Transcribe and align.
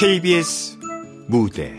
KBS 0.00 0.78
무대. 1.26 1.74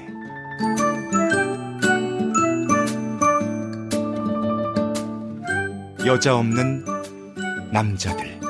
여자 6.05 6.35
없는 6.35 6.83
남자들. 7.71 8.41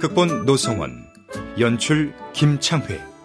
극본 0.00 0.46
노성원 0.46 1.04
연출 1.58 2.14
김창회 2.32 3.15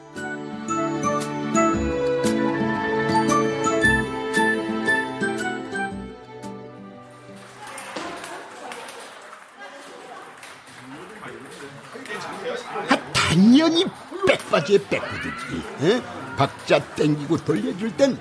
백바지에 14.78 14.90
백구두지. 14.90 15.56
어? 15.82 16.36
박자 16.36 16.84
땡기고 16.96 17.38
돌려줄 17.38 17.96
땐 17.98 18.18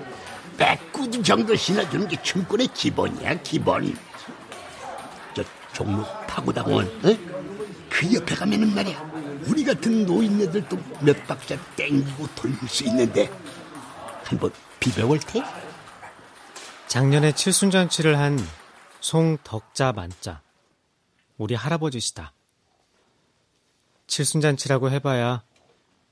백구두 0.57 1.23
정도 1.23 1.55
신어주는 1.55 2.07
게 2.07 2.21
춤꾼의 2.21 2.67
기본이야 2.73 3.41
기본. 3.41 3.95
저 5.35 5.43
종로 5.73 6.05
파고다공원 6.27 6.85
어? 6.85 7.31
그 7.89 8.13
옆에 8.13 8.35
가면은 8.35 8.73
말이야 8.73 9.11
우리 9.47 9.63
같은 9.63 10.05
노인네들도 10.05 10.77
몇 11.01 11.27
박자 11.27 11.57
땡기고 11.75 12.27
돌릴 12.35 12.55
수 12.67 12.83
있는데 12.85 13.31
한번 14.23 14.51
비벼볼 14.79 15.19
테? 15.19 15.43
작년에 16.87 17.33
칠순잔치를 17.33 18.17
한 18.17 18.37
송덕자 18.99 19.93
만자 19.93 20.41
우리 21.37 21.55
할아버지시다. 21.55 22.33
칠순잔치라고 24.07 24.91
해봐야 24.91 25.41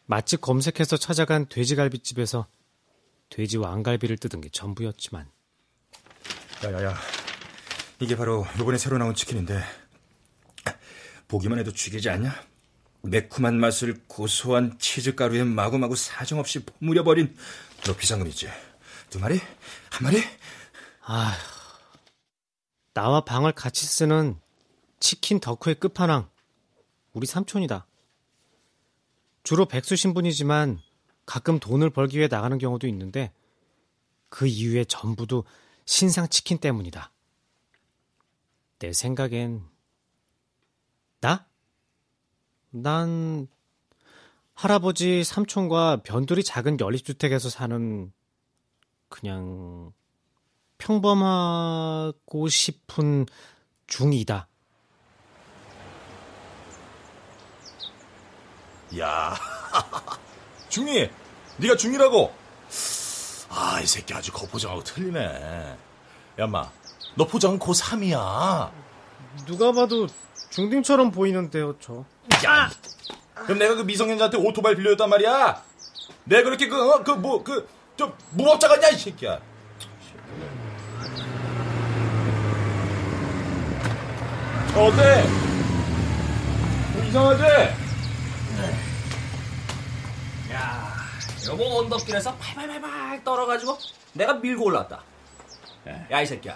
맛집 0.09 0.41
검색해서 0.41 0.97
찾아간 0.97 1.45
돼지갈비집에서 1.49 2.47
돼지 3.29 3.57
왕갈비를 3.57 4.17
뜯은 4.17 4.41
게 4.41 4.49
전부였지만 4.49 5.29
야야야 6.63 6.95
이게 7.99 8.17
바로 8.17 8.43
요번에 8.57 8.80
새로 8.80 8.97
나온 8.97 9.13
치킨인데 9.13 9.63
보기만 11.27 11.59
해도 11.59 11.71
죽이지 11.71 12.09
않냐? 12.09 12.33
매콤한 13.03 13.59
맛을 13.59 14.02
고소한 14.07 14.80
치즈가루에 14.80 15.43
마구마구 15.43 15.95
사정없이 15.95 16.65
버무려버린 16.65 17.37
너 17.85 17.95
비상금이지 17.95 18.49
두 19.11 19.19
마리? 19.19 19.37
한 19.91 20.03
마리? 20.03 20.23
아휴 21.03 21.37
나와 22.95 23.21
방을 23.21 23.52
같이 23.52 23.85
쓰는 23.85 24.39
치킨 24.99 25.39
덕후의 25.39 25.75
끝판왕 25.75 26.27
우리 27.13 27.27
삼촌이다. 27.27 27.85
주로 29.50 29.66
백수 29.66 29.95
신분이지만 29.95 30.80
가끔 31.25 31.58
돈을 31.58 31.89
벌기 31.89 32.19
위해 32.19 32.28
나가는 32.30 32.55
경우도 32.59 32.86
있는데 32.86 33.33
그 34.30 34.45
이유의 34.45 34.86
전부도 34.86 35.44
신상 35.86 36.28
치킨 36.28 36.59
때문이다. 36.59 37.11
내 38.77 38.94
생각엔 38.94 39.64
나? 41.22 41.47
난 42.70 43.47
할아버지 44.53 45.23
삼촌과 45.23 46.03
변두리 46.03 46.44
작은 46.44 46.80
연립주택에서 46.80 47.50
사는 47.50 48.14
그냥 49.08 49.92
평범하고 50.77 52.47
싶은 52.50 53.25
중이다. 53.88 54.47
야, 58.98 59.36
중이, 60.70 61.10
네가 61.58 61.76
중이라고? 61.76 62.33
아, 63.50 63.80
이 63.82 63.86
새끼 63.86 64.14
아주 64.14 64.32
겉포장하고 64.32 64.83
틀리네. 64.83 65.77
야마, 66.39 66.72
너 67.16 67.28
포장은 67.28 67.60
고3이야. 67.60 68.72
누가 69.45 69.72
봐도 69.72 70.08
중딩처럼 70.49 71.11
보이는데요, 71.11 71.76
저. 71.80 72.04
야! 72.45 72.70
그럼 73.36 73.60
내가 73.60 73.76
그 73.76 73.82
미성년자한테 73.83 74.38
오토바이 74.38 74.76
빌려줬단 74.76 75.10
말이야? 75.10 75.64
내가 76.23 76.44
그렇게 76.44 76.67
그, 76.67 76.94
어, 76.94 77.04
그, 77.04 77.11
뭐, 77.11 77.44
그, 77.44 77.67
저, 77.95 78.11
무법자 78.32 78.67
같냐, 78.67 78.89
이 78.89 78.98
새끼야. 78.98 79.39
어, 84.76 84.86
어때? 84.86 85.23
뭐 86.94 87.04
이상하지? 87.05 87.44
야, 90.52 90.95
여보 91.49 91.64
언덕길에서 91.80 92.36
팔팔팔팔 92.36 93.23
떨어가지고 93.23 93.77
내가 94.14 94.33
밀고 94.33 94.65
올랐다. 94.65 95.02
야, 96.11 96.21
이 96.21 96.26
새끼야. 96.26 96.55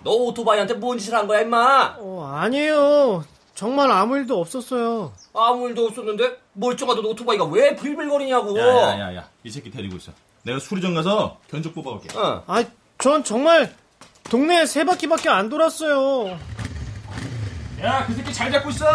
너 0.00 0.10
오토바이한테 0.12 0.74
뭔 0.74 0.96
짓을 0.98 1.14
한 1.14 1.26
거야, 1.26 1.40
임마? 1.40 1.96
어, 1.98 2.32
아니에요. 2.40 3.24
정말 3.54 3.90
아무 3.90 4.16
일도 4.16 4.38
없었어요. 4.40 5.12
아무 5.34 5.68
일도 5.68 5.86
없었는데 5.86 6.38
멀쩡하던 6.54 7.04
오토바이가 7.04 7.44
왜 7.46 7.74
빌빌거리냐고. 7.76 8.58
야야야야 8.58 9.28
이 9.44 9.50
새끼 9.50 9.70
데리고 9.70 9.96
있어 9.96 10.12
내가 10.42 10.58
수리점 10.58 10.94
가서 10.94 11.38
견적 11.50 11.74
뽑아올게 11.74 12.16
어. 12.18 12.42
아, 12.46 12.64
전 12.98 13.24
정말 13.24 13.74
동네에 14.24 14.66
세 14.66 14.84
바퀴밖에 14.84 15.28
안 15.30 15.48
돌았어요. 15.48 16.38
야 17.82 18.06
그 18.06 18.14
새끼 18.14 18.32
잘 18.32 18.50
잡고 18.52 18.70
있어 18.70 18.86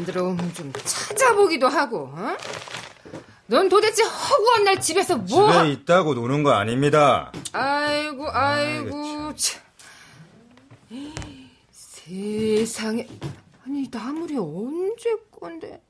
안 0.00 0.06
들어오면 0.06 0.54
좀 0.54 0.72
찾아보기도 0.72 1.68
하고, 1.68 2.10
어? 2.14 2.36
넌 3.46 3.68
도대체 3.68 4.02
허구한 4.02 4.64
날 4.64 4.80
집에서 4.80 5.18
뭐? 5.18 5.52
집에 5.52 5.72
있다고 5.72 6.14
노는 6.14 6.42
거 6.42 6.52
아닙니다. 6.52 7.30
아이고, 7.52 8.30
아이고, 8.30 9.34
참. 9.36 9.60
세상에. 11.70 13.06
아니, 13.66 13.88
나물이 13.90 14.38
언제 14.38 15.14
건데? 15.38 15.82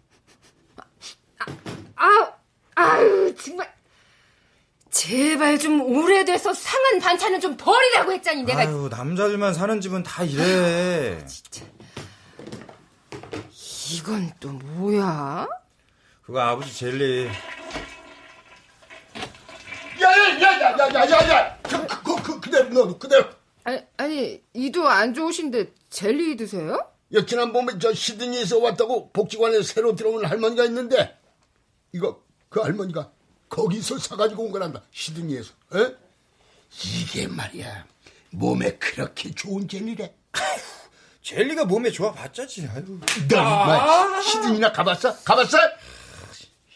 아, 1.39 1.45
아, 1.95 2.33
아유, 2.75 3.33
정말. 3.37 3.73
제발 4.91 5.57
좀 5.57 5.81
오래돼서 5.83 6.53
상한 6.53 6.99
반찬은 6.99 7.39
좀 7.41 7.57
버리라고 7.57 8.11
했잖니, 8.13 8.43
내가. 8.43 8.63
아유 8.63 8.89
남자들만 8.91 9.55
사는 9.55 9.81
집은 9.81 10.03
다 10.03 10.25
이래. 10.25 11.25
이건 13.93 14.33
또 14.39 14.51
뭐야? 14.51 15.49
그거 16.23 16.41
아버지 16.41 16.73
젤리. 16.73 17.29
야야야야야야야야! 20.01 21.59
그, 21.63 21.87
그, 21.87 22.23
그, 22.23 22.41
그대로 22.41 22.69
너 22.69 22.99
그대로. 22.99 23.29
아니, 23.65 23.81
아니, 23.97 24.43
이도 24.55 24.89
안 24.89 25.13
좋으신데 25.13 25.73
젤리 25.91 26.37
드세요? 26.37 26.79
야, 27.15 27.27
지난번에 27.27 27.79
저 27.81 27.93
시드니에서 27.93 28.61
왔다고 28.61 29.11
복지관에 29.11 29.63
새로 29.63 29.97
들어온 29.97 30.25
할머니가 30.25 30.65
있는데 30.67 31.19
이거 31.93 32.23
그 32.49 32.61
할머니가 32.61 33.11
거기서 33.49 33.99
사가지고 33.99 34.45
온 34.45 34.53
거란다 34.53 34.83
시드니에서 34.93 35.53
에? 35.75 35.97
이게 36.85 37.27
말이야 37.27 37.85
몸에 38.31 38.77
그렇게 38.79 39.33
좋은 39.33 39.67
젤리래 39.67 40.15
젤리가 41.31 41.65
몸에 41.67 41.93
좋아 41.93 42.13
봤자 42.13 42.45
지. 42.45 42.67
아유. 42.75 42.83
너 43.29 43.37
인마 43.37 44.21
시드니나 44.21 44.73
가봤어? 44.73 45.15
가봤어? 45.23 45.59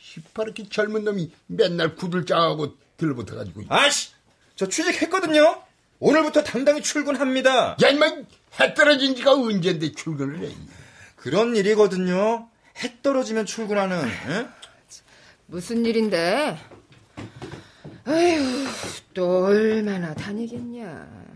시퍼렇게 0.00 0.68
젊은 0.68 1.02
놈이 1.02 1.32
맨날 1.48 1.96
구들 1.96 2.24
짜하고 2.24 2.76
들붙어가지고 2.96 3.62
아씨, 3.68 4.12
저 4.54 4.68
취직했거든요. 4.68 5.60
오늘부터 5.98 6.44
당당히 6.44 6.82
출근합니다. 6.82 7.76
야 7.82 7.88
인마 7.88 8.06
해 8.60 8.74
떨어진 8.74 9.16
지가 9.16 9.32
언젠데 9.32 9.90
출근을 9.92 10.38
해 10.48 10.54
그런 11.16 11.56
일이거든요. 11.56 12.48
해 12.78 13.02
떨어지면 13.02 13.46
출근하는. 13.46 14.06
에? 14.06 14.46
무슨 15.46 15.84
일인데? 15.84 16.56
아휴, 18.04 18.68
또 19.14 19.46
얼마나 19.46 20.14
다니겠냐. 20.14 21.33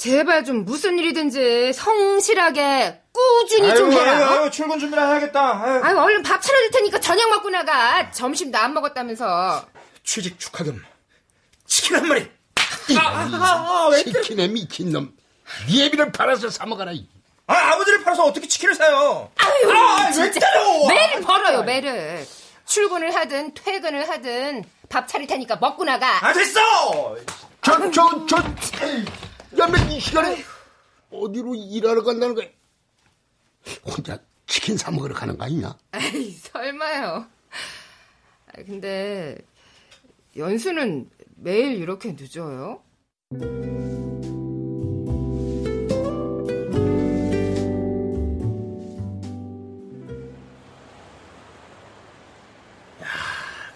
제발 0.00 0.46
좀 0.46 0.64
무슨 0.64 0.98
일이든지 0.98 1.74
성실하게 1.74 3.02
꾸준히 3.12 3.74
좀 3.74 3.90
아유, 3.90 4.00
해라. 4.00 4.12
아유, 4.12 4.22
어? 4.22 4.42
아유, 4.44 4.50
출근 4.50 4.78
준비를 4.78 5.06
해야겠다. 5.06 5.62
아유. 5.62 5.80
아유, 5.84 5.98
얼른 5.98 6.22
밥 6.22 6.40
차려줄 6.40 6.70
테니까 6.70 7.00
저녁 7.00 7.28
먹고 7.28 7.50
나가. 7.50 8.10
점심도 8.10 8.56
안 8.56 8.72
먹었다면서. 8.72 9.66
취직 10.02 10.40
축하금 10.40 10.82
치킨 11.66 11.96
한 11.96 12.08
마리. 12.08 12.30
치킨에 14.02 14.48
미친 14.48 14.90
놈 14.90 15.14
예비를 15.70 16.12
팔아서 16.12 16.48
사 16.48 16.64
먹어라 16.64 16.92
이. 16.92 17.06
아, 17.46 17.54
아버지를 17.72 18.02
팔아서 18.02 18.24
어떻게 18.24 18.48
치킨을 18.48 18.74
사요? 18.74 19.30
아유, 19.36 19.70
아, 19.70 20.10
왜. 20.16 20.30
때려? 20.30 20.88
매를 20.88 21.20
벌어요, 21.20 21.62
매를. 21.62 22.26
출근을 22.64 23.14
하든 23.14 23.52
퇴근을 23.52 24.08
하든 24.08 24.64
밥 24.88 25.06
차릴 25.06 25.26
테니까 25.26 25.56
먹고 25.56 25.84
나가. 25.84 26.26
아 26.26 26.32
됐어. 26.32 27.16
저, 27.60 27.90
저, 27.90 28.26
저, 28.26 28.36
야매 29.58 29.78
이 29.96 30.00
시간에 30.00 30.44
어디로 31.10 31.54
일하러 31.54 32.02
간다는 32.04 32.34
거야? 32.34 32.46
혼자 33.84 34.18
치킨 34.46 34.76
사 34.76 34.90
먹으러 34.90 35.14
가는 35.14 35.36
거 35.36 35.44
아니냐? 35.44 35.76
아이, 35.92 36.30
설마요. 36.32 37.26
아, 38.46 38.52
근데 38.64 39.36
연수는 40.36 41.10
매일 41.36 41.74
이렇게 41.80 42.12
늦어요? 42.12 42.82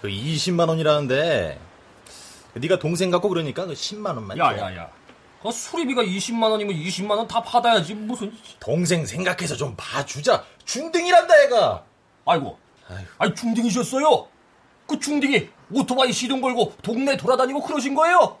그 0.01 0.07
20만 0.09 0.69
원이라는데 0.69 1.59
네가 2.53 2.79
동생 2.79 3.09
갖고 3.11 3.29
그러니까 3.29 3.65
그 3.65 3.73
10만 3.73 4.15
원만. 4.15 4.37
줘. 4.37 4.43
야야야. 4.43 4.89
그 5.45 5.51
수리비가 5.51 6.01
20만 6.03 6.49
원이면 6.49 6.75
20만 6.75 7.11
원 7.11 7.27
다 7.27 7.41
받아야지 7.43 7.93
무슨. 7.93 8.33
동생 8.59 9.05
생각해서 9.05 9.55
좀 9.55 9.75
봐주자. 9.77 10.43
중등이란다 10.65 11.43
애가. 11.43 11.83
아이고. 12.25 12.57
아니 13.19 13.35
중딩이셨어요? 13.35 14.27
그 14.87 14.99
중딩이 14.99 15.49
오토바이 15.71 16.11
시동 16.11 16.41
걸고 16.41 16.73
동네 16.81 17.15
돌아다니고 17.17 17.61
그러신 17.61 17.93
거예요? 17.95 18.37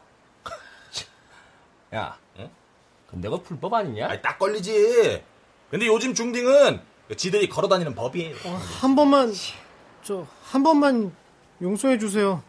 야, 1.93 2.17
응? 2.39 2.49
근데 3.09 3.29
그거 3.29 3.41
불법 3.41 3.73
아니냐? 3.75 4.07
아니, 4.09 4.21
딱 4.21 4.37
걸리지. 4.39 5.23
근데 5.69 5.85
요즘 5.87 6.13
중딩은 6.13 6.81
지들이 7.17 7.47
걸어다니는 7.49 7.93
법이에요. 7.95 8.35
한 8.81 8.95
번만 8.95 9.31
저 10.03 10.25
한 10.43 10.63
번만 10.63 11.15
용서해 11.61 11.97
주세요. 11.99 12.41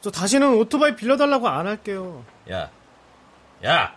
저 0.00 0.10
다시는 0.10 0.54
오토바이 0.54 0.96
빌려달라고 0.96 1.48
안 1.48 1.66
할게요. 1.66 2.24
야, 2.50 2.70
야, 3.64 3.94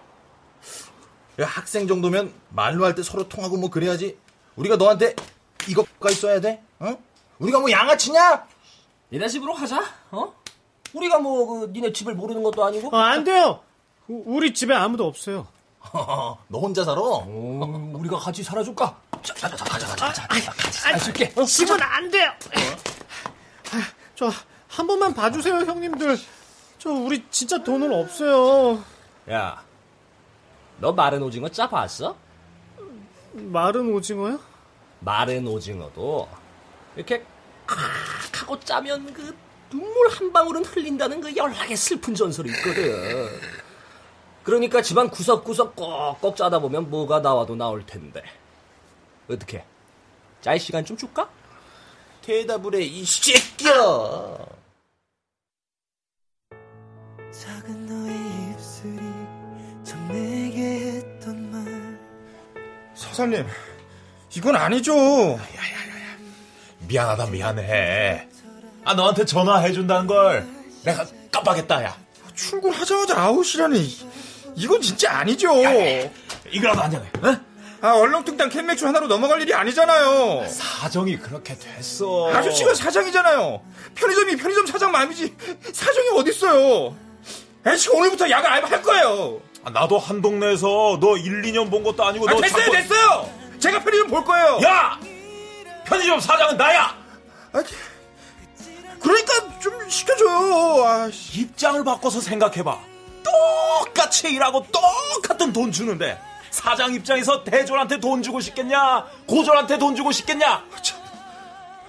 야, 1.39 1.45
학생 1.45 1.87
정도면 1.87 2.33
말로 2.49 2.85
할 2.85 2.95
때 2.95 3.01
서로 3.03 3.27
통하고 3.27 3.57
뭐 3.57 3.69
그래야지. 3.69 4.17
우리가 4.55 4.75
너한테 4.75 5.15
이것까지 5.67 6.15
써야 6.15 6.39
돼? 6.41 6.61
어? 6.79 6.97
우리가 7.39 7.59
뭐 7.59 7.71
양아치냐? 7.71 8.45
니네 9.11 9.27
집으로 9.29 9.53
가자. 9.53 9.81
어? 10.11 10.33
우리가 10.93 11.19
뭐 11.19 11.45
그 11.47 11.71
니네 11.73 11.91
집을 11.93 12.13
모르는 12.13 12.43
것도 12.43 12.63
아니고. 12.63 12.95
아, 12.95 13.11
안 13.11 13.23
돼요. 13.23 13.61
우- 14.07 14.23
우리 14.37 14.53
집에 14.53 14.73
아무도 14.75 15.07
없어요. 15.07 15.47
너 16.47 16.59
혼자 16.59 16.83
살아? 16.83 16.99
어, 17.01 17.91
우리가 17.95 18.17
같이 18.17 18.43
살아줄까? 18.43 18.95
자, 19.23 19.33
자, 19.33 19.49
자, 19.49 19.63
가자, 19.65 19.87
가자, 19.87 20.05
가자. 20.07 20.27
가자. 20.27 20.51
같이 20.51 20.79
살아줄게. 20.79 21.33
어? 21.35 21.43
집은 21.43 21.81
안 21.81 22.11
돼요. 22.11 22.31
저한 24.15 24.87
번만 24.87 25.13
봐주세요, 25.13 25.55
형님들. 25.61 26.17
저 26.77 26.89
우리 26.91 27.25
진짜 27.31 27.57
돈은 27.63 27.91
없어요. 27.93 28.83
야, 29.29 29.63
너 30.79 30.91
마른 30.91 31.21
오징어 31.21 31.47
짜 31.49 31.69
봤어? 31.69 32.15
마른 33.33 33.93
오징어요? 33.93 34.39
마른 34.99 35.47
오징어도 35.47 36.27
이렇게 36.95 37.25
칵 37.65 38.41
하고 38.41 38.59
짜면 38.59 39.13
그 39.13 39.35
눈물 39.69 40.09
한 40.09 40.31
방울은 40.31 40.65
흘린다는 40.65 41.21
그 41.21 41.35
연락의 41.35 41.75
슬픈 41.75 42.13
전설이 42.13 42.49
있거든. 42.49 43.29
그러니까 44.43 44.81
집안 44.81 45.09
구석구석 45.09 45.75
꼭꼭 45.75 46.35
짜다 46.35 46.59
보면 46.59 46.89
뭐가 46.89 47.21
나와도 47.21 47.55
나올 47.55 47.85
텐데. 47.85 48.21
어떻게? 49.29 49.65
짤 50.41 50.59
시간 50.59 50.83
좀 50.83 50.97
줄까? 50.97 51.29
대답을 52.21 52.75
해, 52.75 52.81
이 52.81 53.05
새끼야. 53.05 53.71
작은 57.31 57.82
사장님, 63.13 63.45
이건 64.35 64.55
아니죠. 64.55 65.39
미안하다, 66.87 67.27
미안해. 67.27 68.27
아, 68.83 68.93
너한테 68.95 69.23
전화해 69.23 69.71
준다는 69.71 70.07
걸 70.07 70.47
내가 70.83 71.05
깜빡했다, 71.31 71.83
야. 71.83 71.97
출근하자마자 72.33 73.19
아웃이라니. 73.19 74.09
이건 74.55 74.81
진짜 74.81 75.11
아니죠. 75.17 75.51
이거라도 76.49 76.81
한잔해, 76.81 77.07
어? 77.21 77.37
아, 77.81 77.91
얼렁뚱땅 77.95 78.49
캔맥주 78.49 78.87
하나로 78.87 79.07
넘어갈 79.07 79.41
일이 79.41 79.53
아니잖아요. 79.53 80.47
사정이 80.47 81.17
그렇게 81.19 81.55
됐어. 81.55 82.33
아저씨가 82.33 82.73
사장이잖아요. 82.73 83.61
편의점이 83.93 84.37
편의점 84.37 84.65
사장 84.65 84.91
마음이지. 84.91 85.35
사정이 85.71 86.09
어딨어요. 86.15 86.95
애씨 87.67 87.89
오늘부터 87.89 88.29
야간 88.29 88.53
알바 88.53 88.69
할 88.69 88.81
거예요. 88.81 89.39
아, 89.65 89.69
나도 89.69 89.97
한 89.97 90.21
동네에서 90.21 90.97
너 90.99 91.15
1, 91.17 91.41
2년 91.43 91.69
본 91.71 91.83
것도 91.83 92.03
아니고 92.03 92.27
아, 92.29 92.33
너 92.33 92.41
됐어요, 92.41 92.59
자꾸- 92.65 92.71
됐어요. 92.77 93.29
제가 93.59 93.79
편의점 93.79 94.07
볼 94.09 94.23
거예요. 94.25 94.59
야! 94.63 94.99
편의점 95.85 96.19
사장은 96.19 96.57
나야! 96.57 96.95
아, 97.53 97.63
그러니까 98.99 99.59
좀 99.59 99.89
시켜줘요. 99.89 100.83
아, 100.85 101.09
씨. 101.11 101.41
입장을 101.41 101.83
바꿔서 101.83 102.19
생각해봐. 102.21 102.77
똑같이 103.23 104.29
일하고 104.29 104.65
똑같은 104.71 105.53
돈 105.53 105.71
주는데 105.71 106.19
사장 106.51 106.93
입장에서 106.93 107.43
대졸한테 107.43 107.99
돈 107.99 108.21
주고 108.21 108.39
싶겠냐? 108.41 109.05
고졸한테 109.27 109.77
돈 109.77 109.95
주고 109.95 110.11
싶겠냐? 110.11 110.63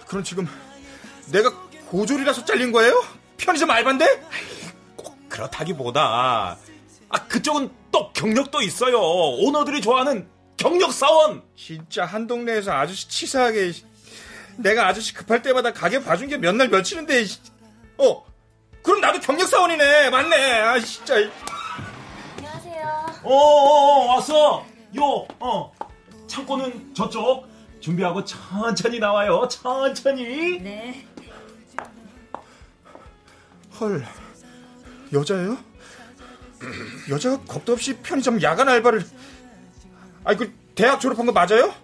그럼 0.06 0.22
지금 0.24 0.48
내가 1.26 1.50
고졸이라서 1.88 2.44
잘린 2.44 2.72
거예요? 2.72 3.04
편의점 3.36 3.70
알바인데? 3.70 4.22
꼭 4.96 5.16
그렇다기보다 5.28 6.56
아 7.08 7.26
그쪽은 7.26 7.70
또 7.92 8.12
경력도 8.12 8.60
있어요. 8.62 8.98
오너들이 9.00 9.80
좋아하는 9.80 10.28
경력 10.56 10.92
사원. 10.92 11.42
진짜 11.56 12.04
한 12.04 12.26
동네에서 12.26 12.72
아저씨 12.72 13.08
치사하게 13.08 13.72
내가 14.56 14.86
아저씨 14.88 15.12
급할 15.14 15.42
때마다 15.42 15.72
가게 15.72 16.02
봐준 16.02 16.28
게 16.28 16.36
몇 16.38 16.54
날 16.54 16.68
며칠인데 16.68 17.24
어 17.98 18.24
그럼 18.82 19.00
나도 19.00 19.20
경력 19.20 19.46
사원이네 19.48 20.10
맞네 20.10 20.36
아 20.60 20.78
진짜 20.80 21.14
어, 23.22 23.28
어, 23.30 23.34
어, 23.34 24.06
왔어. 24.14 24.66
요, 24.96 25.26
어. 25.40 25.72
창고는 26.26 26.94
저쪽. 26.94 27.46
준비하고 27.80 28.24
천천히 28.24 28.98
나와요. 28.98 29.46
천천히. 29.48 30.58
네. 30.60 31.06
헐 33.80 34.06
여자예요? 35.12 35.58
여자가 37.10 37.38
겁도 37.48 37.72
없이 37.72 37.94
편의점 38.02 38.40
야간 38.42 38.68
알바를 38.68 39.04
아니 40.24 40.36
그 40.38 40.52
대학 40.74 41.00
졸업한 41.00 41.26
거 41.26 41.32
맞아요? 41.32 41.74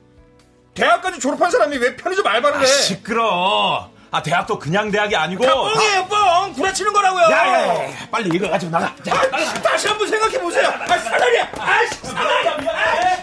대학까지 0.74 1.18
졸업한 1.20 1.50
사람이 1.50 1.76
왜 1.78 1.96
편의점 1.96 2.26
알바를 2.26 2.58
아, 2.58 2.60
해? 2.60 2.66
시끄러. 2.66 3.90
아, 4.12 4.22
대학도 4.22 4.58
그냥 4.58 4.90
대학이 4.90 5.14
아니고. 5.14 5.44
다 5.44 5.54
뻥이에요 5.54 6.06
뻥 6.06 6.52
구라치는 6.54 6.92
거라고요 6.92 7.22
야, 7.24 7.30
야, 7.30 7.68
야, 7.68 7.84
야, 7.84 7.90
빨리 8.10 8.28
이거 8.34 8.48
가지고 8.50 8.72
나가. 8.72 8.94
자, 9.04 9.14
아, 9.14 9.54
다시 9.62 9.86
한번 9.88 10.08
생각해 10.08 10.40
보세요 10.40 10.68
아 10.68 10.98
사장님 10.98 11.40
아 11.58 11.86
사장님 11.86 12.68
아, 12.68 13.20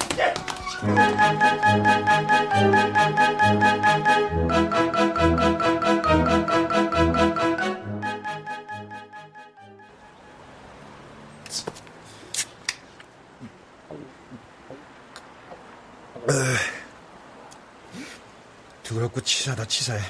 더럽고 18.84 19.22
치사다 19.22 19.66
치사해 19.66 20.02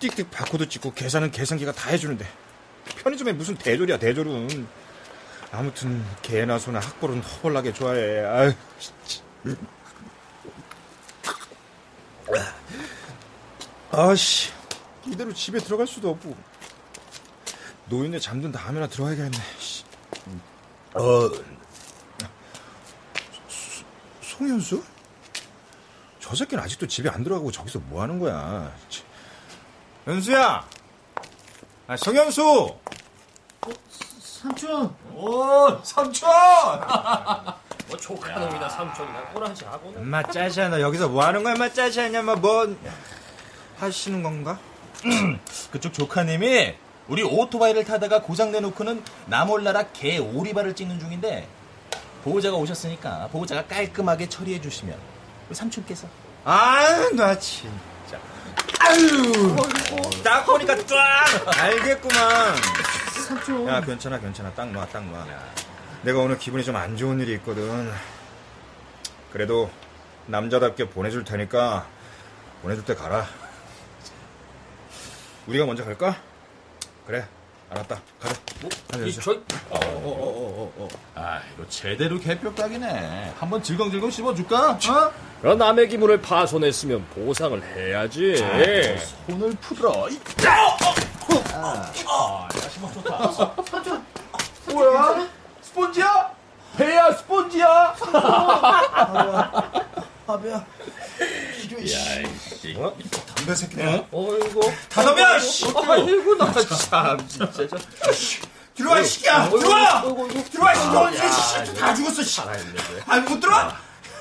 띡띡 0.00 0.30
바코드 0.30 0.68
찍고 0.68 0.94
계산은 0.94 1.30
계산기가 1.30 1.72
다 1.72 1.90
해주는데 1.90 2.26
편의점에 3.02 3.32
무슨 3.32 3.54
대졸이야 3.56 3.98
대졸은 3.98 4.66
아무튼 5.52 6.04
개나 6.22 6.58
소나 6.58 6.80
학벌은 6.80 7.20
허벌나게 7.22 7.72
좋아해 7.72 8.20
아유. 8.24 8.52
아씨 13.90 14.50
이대로 15.06 15.32
집에 15.32 15.58
들어갈 15.58 15.86
수도 15.86 16.10
없고 16.10 16.36
노인네 17.86 18.18
잠든 18.18 18.52
다음에나 18.52 18.86
들어가야겠네 18.88 19.36
씨. 19.58 19.84
어 20.94 21.28
소- 23.48 23.84
송현수? 24.22 24.82
저 26.32 26.36
새끼는 26.36 26.64
아직도 26.64 26.86
집에 26.86 27.10
안 27.10 27.22
들어가고 27.22 27.52
저기서 27.52 27.78
뭐 27.90 28.00
하는 28.00 28.18
거야 28.18 28.72
치. 28.88 29.02
현수야 30.06 30.66
아 31.86 31.96
송현수 31.98 32.74
삼촌. 34.18 34.96
오, 35.14 35.78
삼촌! 35.84 36.30
뭐 37.86 37.96
조카 38.00 38.38
놈이나 38.38 38.66
삼촌이나 38.66 39.20
꼬라지 39.26 39.66
하고는. 39.66 40.00
엄마 40.00 40.22
짜샤 40.22 40.70
너 40.70 40.80
여기서 40.80 41.10
뭐 41.10 41.22
하는 41.22 41.42
거야 41.42 41.52
엄마 41.52 41.68
짜샤냐 41.68 42.22
뭐뭐 42.22 42.76
하시는 43.76 44.22
건가? 44.22 44.58
그쪽 45.70 45.92
조카님이 45.92 46.74
우리 47.08 47.22
오토바이를 47.22 47.84
타다가 47.84 48.22
고장 48.22 48.52
내놓고는 48.52 49.04
나몰라라 49.26 49.88
개 49.92 50.16
오리발을 50.16 50.74
찍는 50.74 50.98
중인데 50.98 51.46
보호자가 52.24 52.56
오셨으니까 52.56 53.28
보호자가 53.30 53.66
깔끔하게 53.66 54.30
처리해 54.30 54.62
주시면 54.62 54.98
우리 55.48 55.54
삼촌께서 55.54 56.21
아, 56.44 57.08
나 57.14 57.38
진짜. 57.38 58.18
아유, 58.80 59.56
딱 60.24 60.44
보니까 60.44 60.76
쫙 60.86 61.58
알겠구만. 61.58 62.56
삼촌. 63.28 63.68
야, 63.68 63.80
괜찮아, 63.80 64.18
괜찮아. 64.18 64.52
딱 64.52 64.70
놔, 64.70 64.84
딱 64.86 65.04
놔. 65.04 65.24
내가 66.02 66.18
오늘 66.18 66.36
기분이 66.38 66.64
좀 66.64 66.74
안 66.76 66.96
좋은 66.96 67.20
일이 67.20 67.34
있거든. 67.34 67.92
그래도 69.32 69.70
남자답게 70.26 70.90
보내줄 70.90 71.24
테니까 71.24 71.86
보내줄 72.62 72.84
때 72.84 72.94
가라. 72.94 73.26
우리가 75.46 75.64
먼저 75.64 75.84
갈까? 75.84 76.16
그래, 77.06 77.26
알았다. 77.72 78.00
가자. 78.20 78.34
가자, 78.90 79.04
이, 79.06 79.14
가자. 79.16 79.20
저, 79.22 79.38
아 81.14 81.40
이거 81.54 81.66
제대로 81.68 82.18
개뼈딱이네 82.18 83.32
한번 83.38 83.62
질겅질겅 83.62 84.10
씹어줄까? 84.10 84.72
어? 84.72 85.12
그런 85.40 85.58
남의 85.58 85.88
기물을 85.88 86.20
파손했으면 86.20 87.04
보상을 87.14 87.62
해야지. 87.76 88.36
손을 89.26 89.50
풀어 89.60 90.08
이- 90.10 90.20
뭐야? 94.72 95.28
스폰지야? 95.62 96.30
배야 96.76 97.12
스폰지야? 97.12 97.94
담배 103.36 103.54
새끼야. 103.54 104.04
어이구. 104.11 104.11
다덤이야, 104.11 104.11
씨! 104.11 104.11
아이고, 104.11 104.11
나 104.11 104.11
참 106.92 107.26
진짜. 107.26 107.50
저, 107.50 107.66
들어와, 108.74 109.00
이 109.00 109.04
새끼야! 109.06 109.48
들어와! 109.48 110.02
들어와, 110.02 110.72
이 110.74 111.16
새끼야! 111.16 111.26
이 111.26 111.64
새끼 111.64 111.74
다 111.80 111.94
죽었어, 111.94 112.22
씨! 112.22 112.40
아, 113.06 113.16
못 113.20 113.40
들어와? 113.40 113.74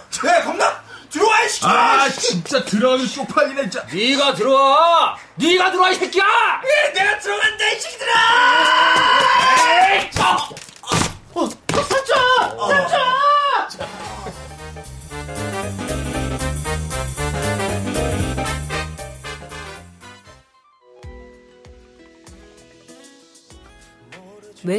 쟤, 0.10 0.42
겁나! 0.44 0.82
들어와, 1.10 1.42
이 1.44 1.50
새끼야! 1.50 1.70
아 1.70 2.10
진짜 2.10 2.64
들어가면 2.64 3.08
쪽팔리네 3.10 3.70
진짜 3.70 3.86
네가 3.94 4.34
들어와! 4.36 5.18
네가 5.36 5.72
들어와, 5.72 5.90
이 5.90 5.96
새끼야! 5.96 6.24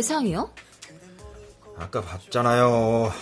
외상이요? 0.03 0.51
아까 1.77 2.01
봤잖아요. 2.03 3.13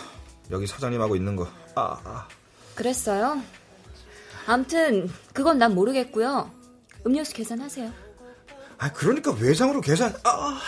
여기 0.50 0.66
사장님하고 0.66 1.14
있는 1.14 1.37
거. 1.37 1.46
아, 1.75 2.00
아. 2.04 2.28
그랬어요. 2.75 3.42
암튼 4.46 5.12
그건 5.34 5.58
난 5.58 5.75
모르겠고요. 5.75 6.50
음료수 7.06 7.34
계산하세요. 7.34 7.92
아, 8.78 8.92
그러니까 8.94 9.32
외상으로 9.32 9.82
계산. 9.82 10.14
아, 10.25 10.58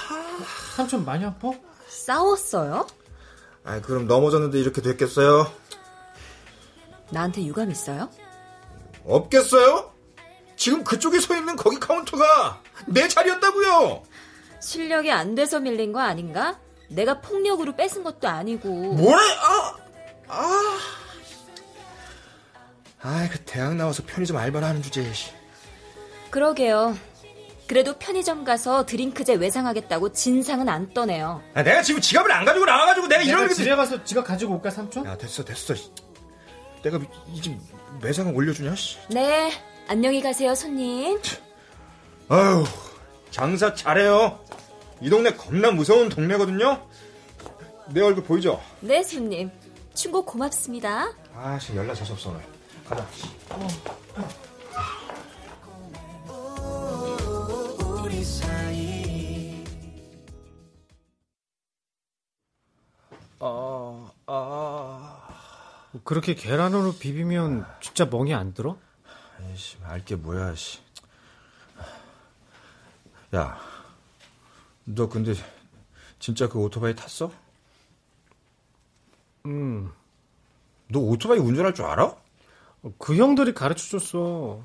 삼촌 0.77 1.07
많이 1.07 1.25
아파? 1.25 1.51
싸웠어요? 1.89 2.87
아, 3.65 3.81
그럼 3.81 4.07
넘어졌는데 4.07 4.61
이렇게 4.61 4.83
됐겠어요? 4.83 5.51
나한테 7.11 7.43
유감 7.47 7.71
있어요? 7.71 8.11
없겠어요? 9.07 9.91
지금 10.57 10.85
그쪽에 10.85 11.21
서 11.21 11.35
있는 11.35 11.57
거기 11.57 11.81
카운터가 11.81 12.61
내 12.87 13.09
자리였다고요. 13.09 14.03
실력이 14.63 15.11
안 15.11 15.35
돼서 15.35 15.61
밀린 15.61 15.93
거 15.93 16.01
아닌가? 16.01 16.59
내가 16.89 17.21
폭력으로 17.21 17.75
뺏은 17.75 18.05
것도 18.05 18.29
아니고. 18.29 18.69
뭐래? 18.95 19.23
아, 19.39 19.77
아. 20.29 20.79
아, 23.03 23.29
그 23.31 23.41
대학 23.41 23.75
나와서 23.75 24.03
편의점 24.07 24.37
알바를 24.37 24.67
하는 24.67 24.83
주제에. 24.83 25.13
씨. 25.13 25.33
그러게요. 26.31 26.97
그래도 27.67 27.95
편의점 27.99 28.45
가서 28.45 28.87
드링크제 28.87 29.35
외상하겠다고 29.35 30.13
진상은 30.13 30.69
안 30.69 30.93
떠네요. 30.93 31.43
아, 31.55 31.63
내가 31.63 31.83
지금 31.83 32.01
지갑을 32.01 32.31
안 32.31 32.45
가지고 32.45 32.65
나와가지고 32.67 33.09
내가 33.09 33.23
이런 33.23 33.41
내가 33.43 33.49
게 33.49 33.55
집에 33.55 33.75
가서 33.75 34.05
지갑 34.05 34.27
가지고 34.27 34.55
올까 34.55 34.71
삼촌? 34.71 35.05
야, 35.07 35.17
됐어, 35.17 35.45
됐어. 35.45 35.75
내가 36.83 37.01
이집 37.33 37.57
매상을 38.01 38.35
올려주냐? 38.35 38.75
씨. 38.77 38.99
네, 39.09 39.51
안녕히 39.89 40.21
가세요, 40.23 40.55
손님. 40.55 41.19
아유, 42.29 42.65
장사 43.33 43.75
잘해요. 43.75 44.39
이 45.01 45.11
동네 45.11 45.35
겁나 45.35 45.73
무서운 45.73 46.09
동네거든요. 46.09 46.87
내 47.91 48.01
얼굴 48.01 48.23
보이죠? 48.23 48.63
네, 48.81 49.03
손님. 49.03 49.51
충고 49.95 50.25
고맙습니다. 50.25 51.13
아, 51.35 51.59
지금 51.59 51.77
연락 51.77 51.95
재수 51.95 52.13
없어 52.13 52.31
오늘. 52.31 52.43
가자. 52.87 53.05
사이 58.25 59.65
아, 63.41 64.11
아. 64.27 65.29
그렇게 66.05 66.35
계란으로 66.35 66.95
비비면 66.95 67.67
진짜 67.81 68.05
멍이 68.05 68.33
안 68.35 68.55
들어? 68.55 68.77
에이씨, 69.49 69.79
알게 69.83 70.17
뭐야, 70.17 70.55
씨. 70.55 70.79
야, 73.35 73.59
너 74.85 75.09
근데 75.09 75.35
진짜 76.19 76.49
그 76.49 76.59
오토바이 76.59 76.95
탔어? 76.95 77.33
음. 79.47 79.91
너 80.89 81.01
오토바이 81.01 81.39
운전할 81.39 81.75
줄 81.75 81.85
알아? 81.87 82.15
그 82.99 83.17
형들이 83.17 83.55
가르쳐 83.55 83.99
줬어. 83.99 84.63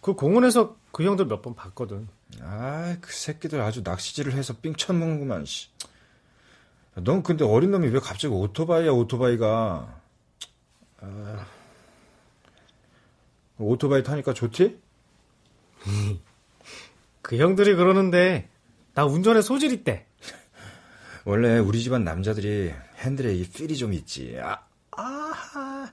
그 0.00 0.14
공원에서 0.14 0.76
그 0.92 1.04
형들 1.04 1.26
몇 1.26 1.42
번 1.42 1.54
봤거든. 1.54 2.08
아, 2.40 2.96
그 3.00 3.12
새끼들 3.12 3.60
아주 3.60 3.82
낚시질을 3.82 4.32
해서 4.32 4.54
삥 4.60 4.74
쳐먹는구만, 4.76 5.44
씨. 5.44 5.68
야, 6.96 7.02
넌 7.04 7.22
근데 7.22 7.44
어린 7.44 7.70
놈이 7.70 7.88
왜 7.88 8.00
갑자기 8.00 8.34
오토바이야, 8.34 8.90
오토바이가. 8.90 10.00
아, 11.00 11.46
오토바이 13.58 14.02
타니까 14.02 14.32
좋지? 14.34 14.80
그 17.28 17.36
형들이 17.36 17.74
그러는데 17.74 18.48
나 18.94 19.04
운전에 19.04 19.42
소질 19.42 19.70
있대. 19.72 20.06
원래 21.26 21.58
우리 21.58 21.82
집안 21.82 22.02
남자들이 22.02 22.72
핸들에 23.00 23.34
이 23.34 23.46
필이 23.46 23.76
좀 23.76 23.92
있지. 23.92 24.38
아, 24.40 24.62
아, 24.92 25.92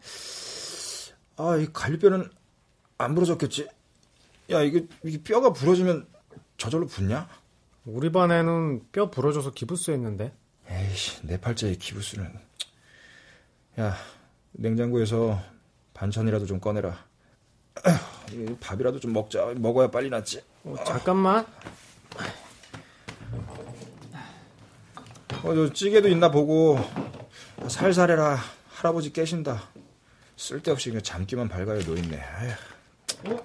아, 1.36 1.58
이 1.58 1.68
갈비뼈는 1.74 2.30
안 2.98 3.15
부러졌겠지? 3.15 3.68
야, 4.51 4.62
이게, 4.62 4.88
이게 5.04 5.22
뼈가 5.22 5.51
부러지면 5.51 6.08
저절로 6.56 6.88
붙냐? 6.88 7.27
우리 7.84 8.13
반에는 8.13 8.86
뼈 8.94 9.12
부러져서 9.12 9.51
기부스 9.51 9.92
했는데. 9.92 10.32
에이씨, 10.70 11.27
내 11.27 11.38
팔자에 11.38 11.75
기부스는. 11.75 12.32
야, 13.82 13.94
냉장고에서 14.54 15.44
반찬이라도 15.94 16.46
좀 16.46 16.62
꺼내라. 16.62 17.06
이 18.32 18.55
밥이라도 18.60 19.00
좀 19.00 19.13
먹자. 19.13 19.53
먹어야 19.55 19.89
빨리 19.89 20.10
낫지. 20.10 20.41
어, 20.63 20.75
잠깐만. 20.86 21.46
어, 25.44 25.53
저 25.53 25.74
찌개도 25.74 26.08
있나 26.10 26.32
보고 26.32 26.79
살살해라. 27.67 28.39
할아버지 28.70 29.13
깨신다. 29.13 29.63
쓸데없이 30.38 30.89
그냥 30.89 31.03
잠기만 31.03 31.48
밝아요 31.48 31.82
노있네. 31.84 32.20
아휴. 32.20 33.39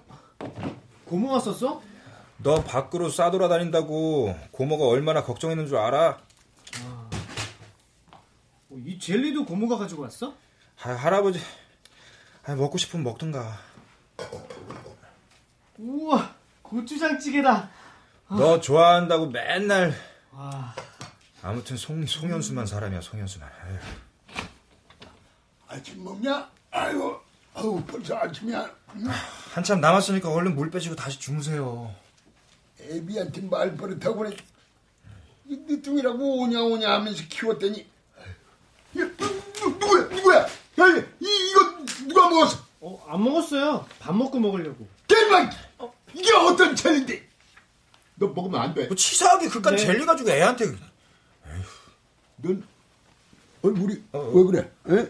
고모 1.05 1.33
왔었어? 1.33 1.83
너 2.39 2.63
밖으로 2.65 3.11
싸돌아다닌다고 3.11 4.35
고모가 4.51 4.87
얼마나 4.87 5.23
걱정했는 5.23 5.67
줄 5.67 5.77
알아? 5.77 6.19
어, 6.83 7.11
이 8.87 8.99
젤리도 8.99 9.45
고모가 9.45 9.77
가지고 9.77 10.03
왔어? 10.03 10.35
아, 10.83 10.91
할아버지 10.91 11.39
아, 12.47 12.55
먹고 12.55 12.79
싶으면 12.79 13.05
먹든가. 13.05 13.59
우와, 15.79 16.35
고추장찌개다. 16.63 17.71
너 18.29 18.61
좋아한다고 18.61 19.27
맨날 19.31 19.95
와, 20.33 20.75
아무튼 21.43 21.77
송, 21.77 22.05
송현수만 22.07 22.67
사람이야 22.67 23.01
송현수만. 23.01 23.49
아휴. 23.49 23.79
아침 25.69 26.05
먹냐? 26.05 26.49
아이고, 26.71 27.21
아우 27.55 27.83
벌써 27.85 28.17
아침이야. 28.17 28.71
한참 29.53 29.81
남았으니까 29.81 30.31
얼른 30.31 30.55
물 30.55 30.71
빼시고 30.71 30.95
다시 30.97 31.19
주무세요. 31.19 31.95
애비한테 32.81 33.43
말 33.43 33.75
버릇하고 33.77 34.19
그래. 34.19 34.37
이 35.49 35.57
늦둥이라고 35.69 36.43
오냐 36.43 36.61
오냐 36.61 36.91
하면서 36.93 37.25
키웠더니 37.29 37.81
야, 38.99 39.05
누, 39.17 39.43
누구야 39.61 40.03
누구야? 40.09 40.39
야, 40.43 40.49
이, 41.21 41.51
이거 41.51 41.85
누가 42.07 42.29
먹었어? 42.29 42.59
어, 42.81 43.05
안 43.09 43.23
먹었어요. 43.23 43.87
밥 43.99 44.17
먹고 44.17 44.39
먹으려고. 44.39 44.87
대박! 45.07 45.51
이게 46.15 46.33
어떤 46.35 46.75
천인데? 46.75 47.29
먹으면 48.17 48.61
안 48.61 48.75
돼. 48.75 48.87
뭐 48.87 48.97
치사하게 48.97 49.49
그깟 49.49 49.71
네. 49.71 49.77
젤리 49.77 50.05
가지고 50.05 50.31
애한테 50.31 50.67
넌 52.37 52.63
얼굴이 53.63 54.03
왜 54.13 54.45
그래? 54.45 54.71
에? 54.89 55.09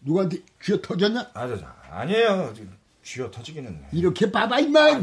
누구한테 0.00 0.38
쥐어 0.62 0.80
터졌냐? 0.80 1.30
아, 1.34 1.74
아니에요. 1.90 2.54
쥐어 3.04 3.30
터지기는. 3.30 3.86
이렇게 3.92 4.30
봐봐 4.30 4.60
임마. 4.60 5.00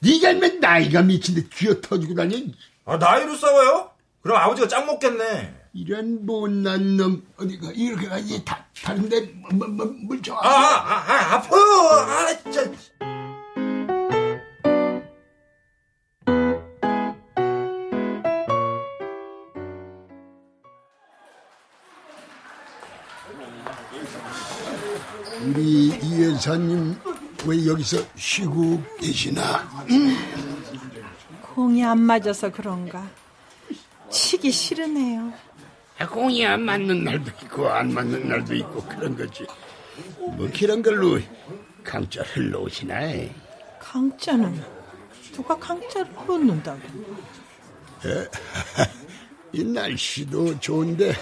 네가 0.00 0.30
인면 0.30 0.60
나이가 0.60 1.02
미친데 1.02 1.48
쥐어 1.50 1.80
터지고 1.80 2.14
다녀. 2.14 2.36
아, 2.84 2.96
나이로 2.96 3.36
싸워요? 3.36 3.90
그럼 4.22 4.36
아버지가 4.38 4.68
짱 4.68 4.86
먹겠네. 4.86 5.63
이런 5.76 6.24
못난 6.24 6.96
놈 6.96 7.26
어디가 7.36 7.72
이렇게 7.72 8.06
가지 8.06 8.44
다 8.44 8.64
다른데 8.80 9.32
뭐, 9.52 9.66
뭐, 9.68 9.86
물정. 9.86 10.36
아, 10.36 10.48
아, 10.48 11.12
아, 11.12 11.34
아파요. 11.34 11.60
아, 11.60 12.38
진짜. 12.38 12.70
우리 25.42 25.88
이 25.88 26.22
여사님 26.22 26.96
왜 27.46 27.66
여기서 27.66 27.98
쉬고 28.14 28.80
계시나? 29.00 29.58
음. 29.90 30.16
공이 31.42 31.84
안 31.84 32.00
맞아서 32.00 32.50
그런가. 32.52 33.04
치기 34.08 34.52
싫으네요. 34.52 35.32
아, 35.98 36.08
공이 36.08 36.44
안 36.44 36.62
맞는 36.62 37.04
날도 37.04 37.30
있고 37.42 37.68
안 37.68 37.92
맞는 37.94 38.28
날도 38.28 38.54
있고 38.54 38.82
그런 38.82 39.16
거지. 39.16 39.46
뭐 40.18 40.48
그런 40.56 40.82
걸로 40.82 41.20
강자를 41.84 42.50
놓으시나? 42.50 42.98
강자는 43.78 44.62
누가 45.32 45.56
강자를 45.56 46.10
놓는다고. 46.26 46.80
에? 48.06 48.28
이 49.52 49.62
날씨도 49.62 50.58
좋은데 50.58 51.14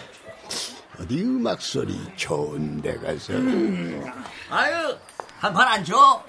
어디 0.99 1.21
음악 1.23 1.61
소리 1.61 1.99
좋은 2.17 2.81
데 2.81 2.97
가서 2.97 3.35
아유, 4.51 4.97
한 5.39 5.53
판 5.53 5.69
안 5.69 5.85
줘? 5.85 6.25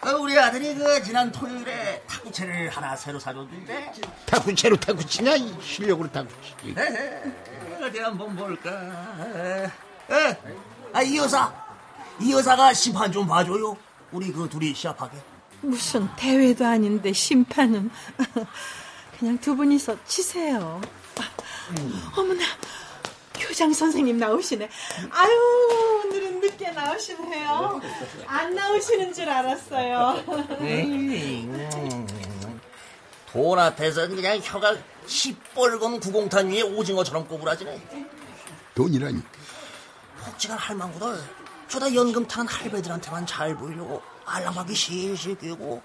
어, 0.00 0.10
우리 0.20 0.38
아들이 0.38 0.74
그 0.76 1.02
지난 1.02 1.30
토요일에 1.32 2.02
탁구채를 2.18 2.68
하나 2.70 2.96
새로 2.96 3.18
사줬는데 3.18 3.92
탁구채로 4.26 4.76
탁구치냐? 4.76 5.36
이 5.36 5.54
실력으로 5.62 6.10
탁구치지. 6.10 6.74
어디 7.82 7.98
한번 8.00 8.34
볼까? 8.34 8.70
에, 10.10 10.38
아, 10.92 11.02
이 11.02 11.16
여사, 11.16 11.52
이 12.20 12.32
여사가 12.32 12.72
심판 12.74 13.12
좀 13.12 13.26
봐줘요. 13.26 13.76
우리 14.10 14.32
그 14.32 14.48
둘이 14.48 14.74
시합하게. 14.74 15.18
무슨 15.60 16.08
대회도 16.16 16.64
아닌데 16.66 17.12
심판은 17.12 17.90
그냥 19.18 19.38
두 19.38 19.54
분이서 19.56 19.96
치세요. 20.04 20.80
어머나 22.16 22.42
교장 23.58 23.72
선생님 23.72 24.18
나오시네. 24.18 24.68
아유 25.10 26.02
오늘은 26.04 26.38
늦게 26.38 26.70
나오시네요. 26.70 27.80
안 28.28 28.54
나오시는 28.54 29.12
줄 29.12 29.28
알았어요. 29.28 30.24
돈 33.32 33.58
앞에서는 33.58 34.14
그냥 34.14 34.38
혀가 34.40 34.76
시뻘건 35.08 35.98
구공탄 35.98 36.48
위에 36.48 36.62
오징어처럼 36.62 37.26
꼬부라지네. 37.26 37.82
돈이라니. 38.76 39.20
폭지간 40.24 40.56
할망구들 40.56 41.20
저다 41.66 41.92
연금 41.96 42.28
타는 42.28 42.46
할배들한테만 42.46 43.26
잘 43.26 43.56
보이려고 43.56 44.00
알랑방귀 44.24 44.72
실실 44.72 45.36
끼고 45.36 45.82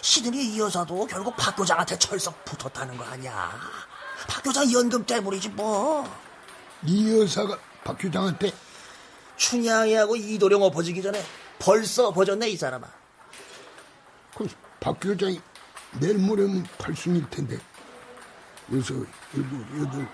시드니 0.00 0.46
이 0.46 0.58
여사도 0.58 1.06
결국 1.06 1.36
박 1.36 1.54
교장한테 1.54 1.96
철썩 1.96 2.44
붙었다는 2.44 2.96
거 2.96 3.04
아니야. 3.04 3.56
박 4.26 4.42
교장 4.42 4.72
연금 4.72 5.06
때문이지 5.06 5.50
뭐. 5.50 6.04
이 6.86 7.18
여사가 7.20 7.58
박 7.82 7.96
교장한테 7.98 8.52
춘향이하고 9.36 10.16
이도령 10.16 10.62
엎어지기 10.62 11.02
전에 11.02 11.22
벌써 11.58 12.08
엎어졌네 12.08 12.48
이 12.48 12.56
사람아. 12.56 12.86
그럼 14.34 14.48
박 14.80 14.98
교장이 15.00 15.40
내일 16.00 16.18
모레면 16.18 16.66
팔순일 16.78 17.28
텐데 17.30 17.58
여기서 18.72 18.94
여덟 18.94 19.80
여덟 19.80 20.08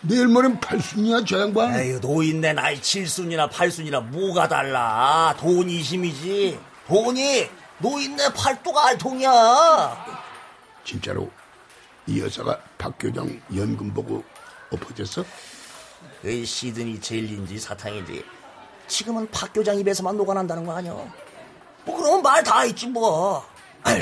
내일 0.00 0.28
모레면 0.28 0.60
팔순이야 0.60 1.24
저 1.24 1.40
양반. 1.40 1.74
에휴 1.74 1.98
노인네 1.98 2.52
나이 2.52 2.80
칠순이나 2.80 3.48
팔순이나 3.48 4.00
뭐가 4.00 4.48
달라. 4.48 5.34
돈이 5.38 5.80
힘이지. 5.80 6.58
돈이 6.86 7.50
노인네 7.78 8.32
팔도가 8.32 8.88
알통이야. 8.88 10.24
진짜로 10.84 11.30
이 12.06 12.20
여사가 12.20 12.58
박 12.78 12.94
교장 12.98 13.40
연금 13.54 13.92
보고 13.92 14.24
엎어졌어? 14.70 15.24
그 16.22 16.44
시드니 16.44 17.00
제일인지 17.00 17.58
사탕인지 17.58 18.24
지금은 18.88 19.30
박 19.30 19.52
교장 19.52 19.78
입에서만 19.78 20.16
녹아난다는 20.16 20.64
거 20.64 20.76
아니야? 20.76 20.92
뭐 21.84 21.96
그러면 21.96 22.22
말 22.22 22.42
다 22.42 22.60
했지 22.60 22.86
뭐. 22.86 23.44
아이, 23.82 24.00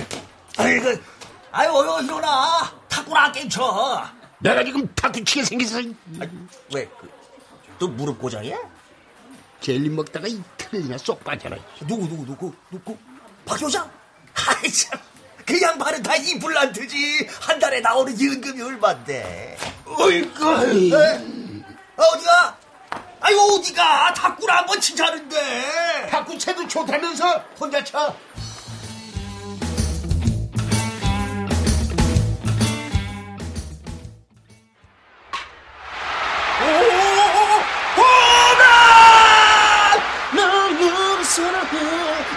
아이 0.57 0.81
그, 0.81 1.02
아이 1.50 1.66
어여 1.66 2.02
일어나. 2.02 2.72
탁구나 2.88 3.31
게임 3.33 3.48
쳐. 3.48 4.02
내가 4.38 4.62
지금 4.64 4.87
탁구 4.94 5.24
치게 5.24 5.44
생겼어. 5.44 5.79
왜? 6.74 6.87
그, 7.00 7.11
또 7.79 7.88
무릎 7.88 8.18
고장이야? 8.20 8.57
젤리 9.61 9.88
먹다가 9.90 10.29
이 10.29 10.40
틀이나 10.57 10.96
쏙 10.98 11.22
빠져라. 11.24 11.57
누구 11.87 12.09
누구 12.09 12.24
누구 12.26 12.52
누구? 12.70 12.96
박 13.44 13.59
교장? 13.59 13.90
아이 14.35 14.70
참. 14.70 14.98
그 15.44 15.61
양반은 15.61 16.02
다 16.02 16.14
이블란트지. 16.16 17.29
한 17.40 17.59
달에 17.59 17.81
나오는 17.81 18.12
연금이 18.20 18.62
얼만데. 18.62 19.59
어이구. 19.87 20.44
어디가? 21.96 22.56
아유 23.20 23.38
어디가? 23.59 24.14
탁구를 24.14 24.54
한번 24.54 24.80
치자는데. 24.80 26.09
탁구 26.11 26.38
채도 26.38 26.68
좋다면서 26.68 27.44
혼자 27.59 27.82
쳐. 27.82 28.14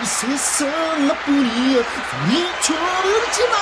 세상 0.04 1.08
나뿐이야 1.08 1.84
미쳐버리지마 2.28 3.56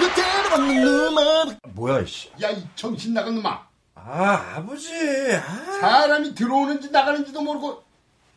너 0.00 0.14
때려받는 0.14 0.84
놈아 0.84 1.44
뭐야 1.74 2.00
이씨. 2.00 2.30
야이 2.40 2.62
정신 2.76 3.14
나간 3.14 3.34
놈아. 3.36 3.67
아, 4.06 4.54
아버지. 4.56 4.92
아. 5.34 5.78
사람이 5.80 6.34
들어오는지 6.34 6.90
나가는지도 6.90 7.40
모르고 7.42 7.82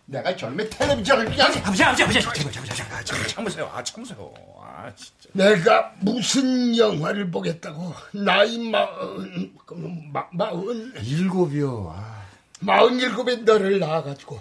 내가 0.06 0.36
젊에 0.36 0.68
텔레비전을 0.70 1.26
그냥 1.26 1.48
아버지, 1.64 1.84
아버지, 1.84 2.04
아버지. 2.04 2.22
참으세요, 2.22 2.52
참으세요. 2.52 2.86
아, 2.92 3.04
참, 3.04 3.28
참으세요. 3.28 3.72
아, 3.74 3.84
참으세요. 3.84 4.34
아, 4.60 4.92
진짜. 4.96 5.30
내가 5.34 5.94
무슨 6.00 6.76
영화를 6.78 7.32
보겠다고 7.32 7.94
나이 8.14 8.58
마흔 8.70 9.54
마, 10.12 10.28
마흔 10.32 10.94
일곱이요. 11.02 11.94
아. 11.96 12.22
마흔 12.60 13.00
일곱에 13.00 13.38
너를 13.38 13.80
낳아가지고 13.80 14.40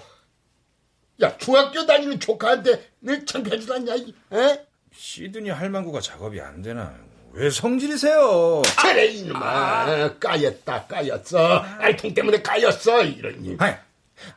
야 1.22 1.36
중학교 1.38 1.86
다니는 1.86 2.18
조카한테 2.20 2.90
내 3.00 3.24
창피하지도 3.24 3.74
않냐 3.74 3.94
이 3.96 4.14
에? 4.32 4.66
시드니 4.92 5.50
할망구가 5.50 6.00
작업이 6.00 6.40
안 6.40 6.62
되나? 6.62 6.94
왜 7.32 7.48
성질이세요? 7.50 8.62
그래 8.80 9.06
이놈아 9.06 10.18
까였다 10.18 10.86
까였어 10.86 11.58
알통 11.78 12.12
때문에 12.14 12.42
까였어 12.42 13.02
이러니 13.04 13.56
아니, 13.58 13.74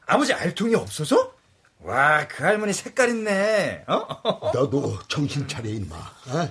아버지 0.06 0.34
알통이 0.34 0.76
없어서? 0.76 1.34
와, 1.80 2.26
그 2.30 2.44
할머니 2.44 2.72
색깔 2.72 3.10
있네. 3.10 3.84
어? 3.88 4.52
너도 4.54 5.00
정신 5.10 5.48
차려 5.48 5.70
이놈아 5.70 5.96
어? 5.98 6.50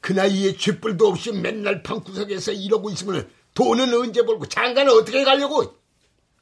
그 0.00 0.12
나이에 0.12 0.56
쥐뿔도 0.56 1.08
없이 1.08 1.32
맨날 1.32 1.82
방구석에서 1.82 2.52
이러고 2.52 2.90
있으면 2.90 3.28
돈은 3.54 3.94
언제 3.94 4.24
벌고 4.24 4.46
장가는 4.48 4.92
어떻게 4.92 5.24
가려고 5.24 5.74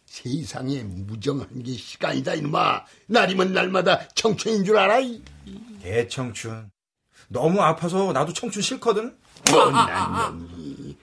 세상에 0.06 0.82
무정한 0.82 1.62
게 1.62 1.72
시간이다 1.74 2.34
이놈아 2.34 2.84
날이면 3.06 3.52
날마다 3.52 4.08
청춘인 4.14 4.64
줄 4.64 4.76
알아 4.76 5.00
이 5.00 5.22
대청춘. 5.82 6.70
너무 7.28 7.60
아파서 7.62 8.12
나도 8.12 8.32
청춘 8.32 8.62
싫거든. 8.62 9.16
못난 9.50 10.12
놈이 10.38 10.96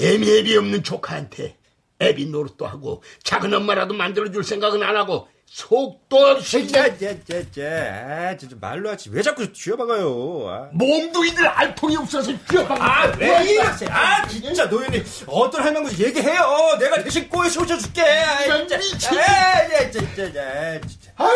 애미 0.00 0.30
애비 0.38 0.56
없는 0.56 0.82
조카한테 0.82 1.56
애비 2.00 2.26
노릇도 2.26 2.66
하고 2.66 3.02
작은 3.24 3.52
엄마라도 3.52 3.94
만들어줄 3.94 4.44
생각은 4.44 4.82
안 4.82 4.96
하고 4.96 5.28
속도 5.46 6.18
없이. 6.26 6.70
아, 6.76 8.36
진짜 8.36 8.56
말로 8.60 8.90
하지. 8.90 9.08
왜 9.10 9.22
자꾸 9.22 9.50
쥐어박아요? 9.50 10.46
아. 10.46 10.68
몸뚱이들 10.72 11.46
알통이 11.46 11.96
없어서 11.96 12.32
쥐어박아 12.50 12.84
아, 12.84 13.12
왜 13.16 13.52
이러세요? 13.52 13.88
아, 13.90 14.26
진짜 14.28 14.66
노인이 14.66 15.02
어떤 15.26 15.62
할망구 15.62 15.90
얘기해요. 16.04 16.76
내가 16.78 17.02
대신 17.02 17.28
꼬에 17.30 17.48
쏘셔줄게. 17.48 18.02
아, 18.02 18.58
진짜. 18.58 18.76
미친. 18.76 19.18
아, 19.18 19.68
진짜, 19.90 19.90
진짜, 19.90 20.80
진짜. 20.86 21.12
아유 21.16 21.32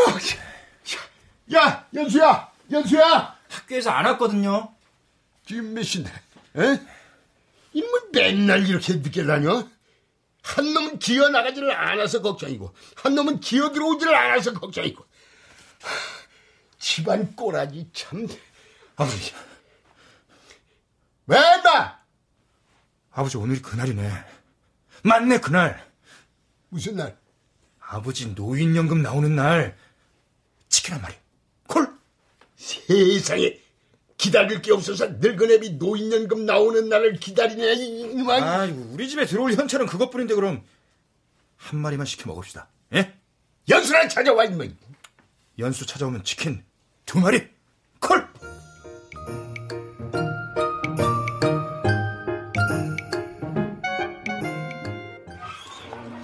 야 1.54 1.86
연수야 1.94 2.50
연수야 2.70 3.36
학교에서 3.48 3.90
안 3.90 4.04
왔거든요. 4.06 4.72
지금 5.46 5.72
몇 5.74 5.82
시인데 5.82 6.10
에? 6.56 6.80
이놈은 7.72 8.12
맨날 8.12 8.68
이렇게 8.68 8.94
늦게 8.94 9.24
다녀? 9.24 9.68
한 10.42 10.74
놈은 10.74 10.98
기어 10.98 11.28
나가지를 11.28 11.70
않아서 11.72 12.20
걱정이고 12.20 12.74
한 12.96 13.14
놈은 13.14 13.40
기어 13.40 13.70
들어오지를 13.72 14.14
않아서 14.14 14.52
걱정이고 14.52 15.02
하, 15.02 15.90
집안 16.78 17.34
꼬라지 17.36 17.88
참 17.92 18.26
아버지. 18.96 19.32
왜 21.26 21.38
나? 21.38 22.02
아버지 23.12 23.36
오늘이 23.36 23.62
그날이네. 23.62 24.10
맞네 25.04 25.38
그날. 25.38 25.90
무슨 26.68 26.96
날? 26.96 27.16
아버지 27.78 28.26
노인연금 28.28 29.02
나오는 29.02 29.34
날. 29.34 29.76
치킨 30.68 30.94
한 30.94 31.02
마리. 31.02 31.14
콜. 31.66 31.92
세상에 32.56 33.60
기다릴 34.22 34.62
게 34.62 34.72
없어서 34.72 35.08
늙은애비 35.18 35.70
노인연금 35.80 36.46
나오는 36.46 36.88
날을 36.88 37.14
기다리냐 37.14 37.72
이만. 37.72 38.42
아, 38.44 38.68
우리 38.92 39.08
집에 39.08 39.26
들어올 39.26 39.52
현찰은 39.52 39.86
그것뿐인데 39.86 40.36
그럼 40.36 40.62
한 41.56 41.80
마리만 41.80 42.06
시켜 42.06 42.28
먹읍시다. 42.28 42.68
예? 42.94 43.12
연수랑 43.68 44.08
찾아와 44.08 44.44
임마. 44.44 44.66
연수 45.58 45.86
찾아오면 45.86 46.22
치킨 46.22 46.62
두 47.04 47.18
마리. 47.18 47.48
콜. 47.98 48.28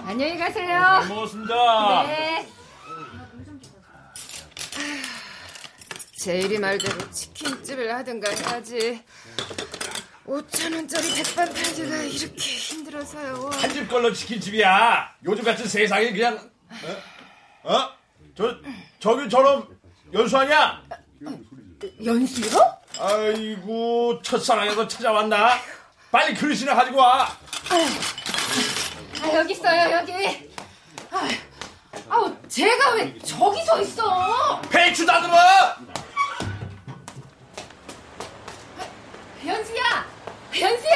안녕히 0.05 0.37
가세요. 0.37 1.05
먹었습니다. 1.09 2.03
네. 2.07 2.48
제일이 6.19 6.57
말대로 6.59 7.09
치킨집을 7.11 7.95
하든가 7.95 8.29
해야지. 8.29 9.01
5천 10.27 10.75
원짜리 10.75 11.13
백반 11.15 11.51
팔기가 11.53 11.95
이렇게 11.95 12.35
힘들어서요. 12.35 13.49
한 13.53 13.69
집 13.71 13.87
걸로 13.87 14.11
치킨집이야. 14.11 15.15
요즘 15.23 15.43
같은 15.45 15.65
세상에 15.65 16.11
그냥 16.11 16.37
어? 17.63 17.73
어? 17.73 17.89
저 18.35 18.53
저기처럼 18.99 19.67
연수 20.13 20.37
아니야? 20.37 20.83
연수요? 22.03 22.77
아이고 22.99 24.21
첫사랑에서 24.21 24.87
찾아왔나? 24.89 25.57
빨리 26.11 26.33
그릇이나 26.35 26.75
가지고 26.75 26.97
와. 26.99 27.29
아, 29.21 29.33
여기 29.35 29.53
있어요, 29.53 29.91
여기. 29.95 30.49
아, 31.11 31.27
아우, 32.09 32.35
제가 32.49 32.91
왜 32.95 33.17
저기 33.19 33.63
서 33.63 33.81
있어? 33.81 34.61
배추 34.69 35.05
다듬어. 35.05 35.37
연수야! 39.49 40.05
연수야! 40.61 40.93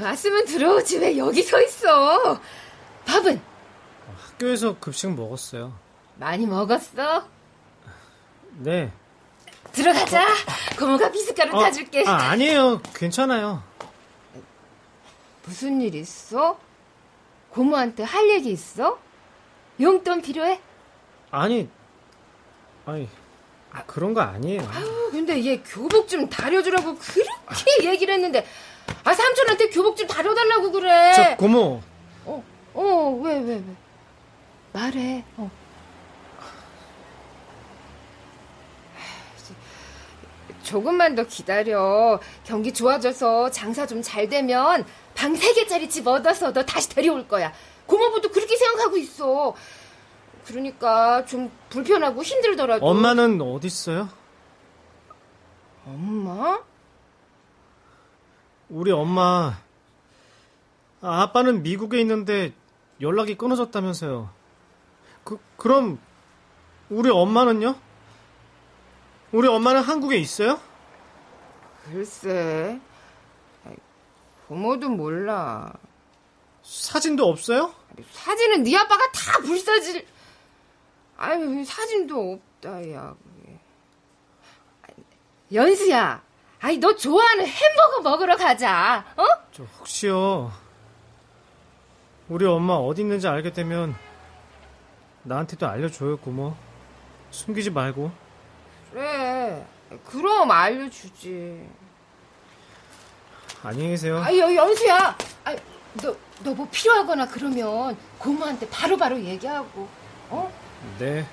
아, 0.00 0.04
왔으면 0.04 0.44
들어오지 0.46 0.98
왜 0.98 1.18
여기 1.18 1.42
서 1.42 1.60
있어? 1.60 2.40
밥은 3.04 3.40
학교에서 4.16 4.78
급식 4.78 5.12
먹었어요. 5.12 5.76
많이 6.16 6.46
먹었어? 6.46 7.26
네. 8.58 8.92
들어가자. 9.72 10.26
고모가 10.78 11.08
미숫가루 11.10 11.50
타줄게. 11.50 12.04
아, 12.06 12.30
아니에요. 12.30 12.80
괜찮아요. 12.94 13.62
무슨 15.44 15.80
일 15.80 15.94
있어? 15.96 16.58
고모한테 17.50 18.04
할 18.04 18.28
얘기 18.30 18.50
있어? 18.52 18.98
용돈 19.80 20.22
필요해? 20.22 20.60
아니, 21.30 21.68
아니, 22.86 23.08
그런 23.86 24.12
거 24.14 24.20
아니에요. 24.20 24.60
아유, 24.72 25.08
근데 25.10 25.42
얘 25.44 25.56
교복 25.58 26.08
좀 26.08 26.28
다려주라고 26.28 26.96
그렇게 26.96 27.88
얘기를 27.90 28.12
했는데, 28.14 28.46
아, 29.04 29.14
삼촌한테 29.14 29.68
교복 29.70 29.96
좀 29.96 30.06
다려달라고 30.06 30.70
그래. 30.72 31.12
저 31.14 31.36
고모, 31.36 31.80
어, 32.26 32.44
어, 32.74 33.20
왜, 33.22 33.38
왜, 33.38 33.54
왜. 33.54 33.62
말해, 34.72 35.24
어. 35.36 35.50
조금만 40.62 41.14
더 41.14 41.24
기다려. 41.24 42.20
경기 42.44 42.72
좋아져서 42.72 43.50
장사 43.50 43.86
좀 43.86 44.02
잘 44.02 44.28
되면 44.28 44.84
방세 45.14 45.52
개짜리 45.54 45.88
집 45.88 46.06
얻어서 46.06 46.52
너 46.52 46.64
다시 46.64 46.88
데려올 46.90 47.26
거야. 47.28 47.52
고모부도 47.86 48.30
그렇게 48.30 48.56
생각하고 48.56 48.96
있어. 48.96 49.54
그러니까 50.46 51.24
좀 51.24 51.50
불편하고 51.70 52.22
힘들더라도. 52.22 52.84
엄마는 52.86 53.40
어디 53.40 53.66
있어요? 53.66 54.08
엄마? 55.86 56.60
우리 58.68 58.90
엄마. 58.90 59.58
아, 61.00 61.22
아빠는 61.22 61.62
미국에 61.62 62.00
있는데 62.00 62.52
연락이 63.00 63.36
끊어졌다면서요. 63.36 64.30
그, 65.24 65.38
그럼 65.56 65.98
우리 66.90 67.10
엄마는요? 67.10 67.76
우리 69.32 69.48
엄마는 69.48 69.80
한국에 69.82 70.16
있어요? 70.18 70.60
글쎄. 71.84 72.80
부모도 74.46 74.90
몰라. 74.90 75.72
사진도 76.62 77.26
없어요? 77.28 77.74
사진은 78.12 78.62
네 78.62 78.76
아빠가 78.76 79.10
다 79.10 79.38
불사질. 79.38 80.06
아유 81.22 81.64
사진도 81.64 82.32
없다 82.32 82.90
야. 82.90 83.14
연수야. 85.52 86.20
아이 86.60 86.78
너 86.78 86.96
좋아하는 86.96 87.46
햄버거 87.46 88.00
먹으러 88.00 88.36
가자. 88.36 89.04
어? 89.16 89.24
저 89.52 89.62
혹시요. 89.78 90.50
우리 92.28 92.44
엄마 92.44 92.74
어디 92.74 93.02
있는지 93.02 93.28
알게 93.28 93.52
되면 93.52 93.94
나한테도 95.22 95.64
알려줘요, 95.68 96.16
고모. 96.16 96.56
숨기지 97.30 97.70
말고. 97.70 98.10
그래. 98.90 99.64
그럼 100.06 100.50
알려주지. 100.50 101.68
안녕히 103.62 103.90
계세요. 103.90 104.18
아유 104.24 104.56
연수야. 104.56 105.16
아, 105.44 105.56
너너 106.02 106.54
뭐 106.56 106.66
필요하거나 106.68 107.28
그러면 107.28 107.96
고모한테 108.18 108.68
바로바로 108.68 109.16
바로 109.16 109.24
얘기하고. 109.24 109.88
어? 110.30 110.61
네. 110.98 111.26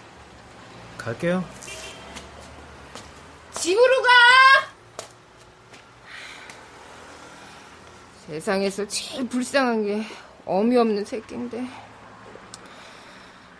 갈게요. 0.98 1.44
집으로 3.54 4.02
가! 4.02 4.10
세상에서 8.28 8.88
제일 8.88 9.28
불쌍한 9.28 9.86
게 9.86 10.06
어미 10.46 10.78
없는 10.78 11.04
새끼인데. 11.06 11.68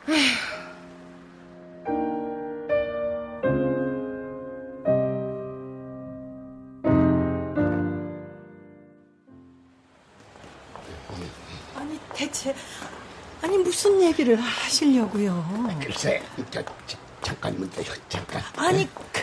에휴. 0.10 0.49
얘기를 14.20 14.36
하시려고요? 14.36 15.80
글쎄, 15.82 16.22
저, 16.52 16.62
저, 16.86 16.98
잠깐만, 17.22 17.72
저, 17.72 17.82
잠깐. 18.10 18.42
아니 18.58 18.86
그, 18.94 19.22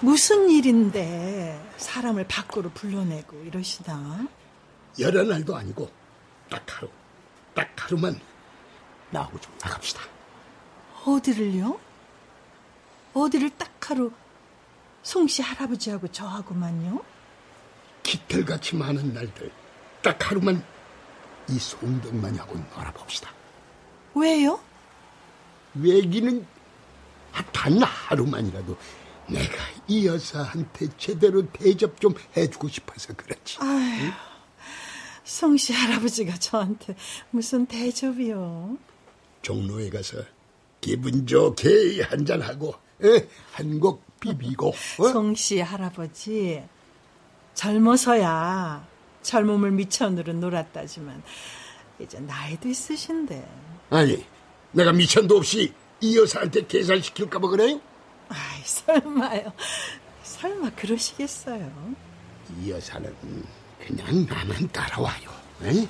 무슨 0.00 0.50
일인데 0.50 1.72
사람을 1.78 2.28
밖으로 2.28 2.70
불러내고 2.70 3.42
이러시나? 3.44 4.28
여러 4.98 5.22
날도 5.22 5.56
아니고 5.56 5.90
딱 6.50 6.62
하루, 6.68 6.90
딱 7.54 7.70
하루만 7.76 8.20
나하고 9.10 9.40
좀 9.40 9.52
나갑시다. 9.62 10.02
어디를요? 11.06 11.80
어디를 13.14 13.50
딱 13.56 13.70
하루 13.90 14.12
송씨 15.02 15.40
할아버지하고 15.40 16.08
저하고만요? 16.08 17.02
깃털같이 18.02 18.76
많은 18.76 19.14
날들 19.14 19.50
딱 20.02 20.30
하루만 20.30 20.62
이 21.48 21.58
송덕만이하고 21.58 22.58
놀아봅시다. 22.76 23.37
왜요? 24.14 24.60
외기는 25.74 26.46
아, 27.32 27.44
단 27.52 27.80
하루만이라도 27.82 28.76
내가 29.28 29.54
이 29.86 30.06
여사한테 30.06 30.88
제대로 30.96 31.46
대접 31.52 32.00
좀 32.00 32.14
해주고 32.36 32.68
싶어서 32.68 33.12
그렇지. 33.14 33.58
아휴, 33.60 34.10
송씨 35.24 35.72
할아버지가 35.74 36.34
저한테 36.38 36.96
무슨 37.30 37.66
대접이요? 37.66 38.78
종로에 39.42 39.90
가서 39.90 40.16
기분 40.80 41.26
좋게 41.26 42.02
한잔하고 42.02 42.74
한곡 43.52 44.02
비비고 44.20 44.68
어? 44.68 45.08
송씨 45.12 45.60
할아버지 45.60 46.64
젊어서야 47.54 48.86
젊음을 49.22 49.70
미천으로 49.72 50.32
놀았다지만 50.32 51.22
이제 52.00 52.18
나이도 52.20 52.68
있으신데 52.68 53.46
아니 53.90 54.24
내가 54.72 54.92
미천도 54.92 55.36
없이 55.36 55.72
이 56.00 56.16
여사한테 56.16 56.66
계산시킬까 56.66 57.38
봐 57.38 57.48
그래? 57.48 57.80
아이 58.28 58.62
설마요 58.64 59.52
설마 60.22 60.70
그러시겠어요? 60.70 61.70
이 62.60 62.70
여사는 62.70 63.12
그냥 63.84 64.26
나만 64.26 64.68
따라와요. 64.70 65.30
에? 65.64 65.88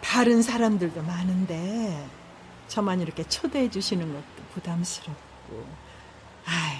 다른 0.00 0.40
사람들도 0.42 1.02
많은데 1.02 2.06
저만 2.68 3.00
이렇게 3.00 3.24
초대해 3.24 3.68
주시는 3.68 4.06
것도 4.12 4.44
부담스럽고 4.54 5.66
아이 6.46 6.78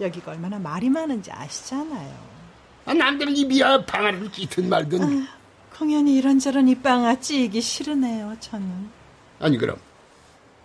여기가 0.00 0.32
얼마나 0.32 0.58
말이 0.58 0.88
많은지 0.88 1.30
아시잖아요 1.32 2.36
아, 2.86 2.94
남들은 2.94 3.36
입이야 3.36 3.84
방아를 3.84 4.30
찢든 4.30 4.68
말든. 4.68 5.26
공연이 5.78 6.16
이런저런 6.16 6.68
입방아 6.68 7.20
찌기 7.20 7.60
싫으네요 7.60 8.36
저는 8.40 8.88
아니 9.40 9.58
그럼 9.58 9.76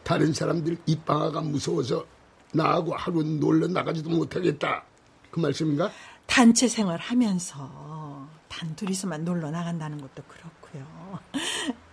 다른 0.03 0.31
사람들 0.31 0.77
입방아가 0.85 1.41
무서워서 1.41 2.05
나하고 2.53 2.95
하루 2.95 3.23
놀러 3.23 3.67
나가지도 3.67 4.09
못하겠다. 4.09 4.83
그 5.29 5.39
말씀인가? 5.39 5.91
단체 6.27 6.67
생활하면서 6.67 8.29
단둘이서만 8.47 9.25
놀러 9.25 9.51
나간다는 9.51 9.99
것도 10.01 10.23
그렇고요 10.27 11.19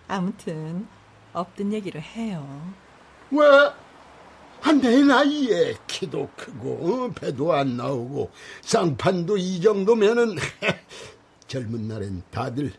아무튼 0.07 0.87
없던 1.33 1.73
얘기를 1.73 2.01
해요 2.01 2.73
왜? 3.31 3.39
한내 4.61 5.03
나이에 5.03 5.75
키도 5.87 6.29
크고 6.35 6.69
어, 6.71 7.11
배도 7.11 7.53
안 7.53 7.77
나오고 7.77 8.31
쌍판도 8.61 9.37
이 9.37 9.61
정도면은 9.61 10.35
젊은 11.47 11.87
날엔 11.87 12.23
다들 12.31 12.73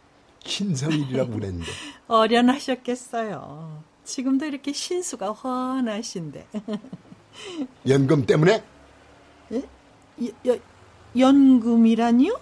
신성일이라고 0.44 1.32
그랬는데. 1.32 1.70
어련하셨겠어요. 2.08 3.82
지금도 4.04 4.46
이렇게 4.46 4.72
신수가 4.72 5.30
훤하신데. 5.30 6.46
연금 7.88 8.26
때문에? 8.26 8.62
예? 9.52 9.62
여, 10.46 10.52
여, 10.52 10.58
연금이라니요? 11.16 12.40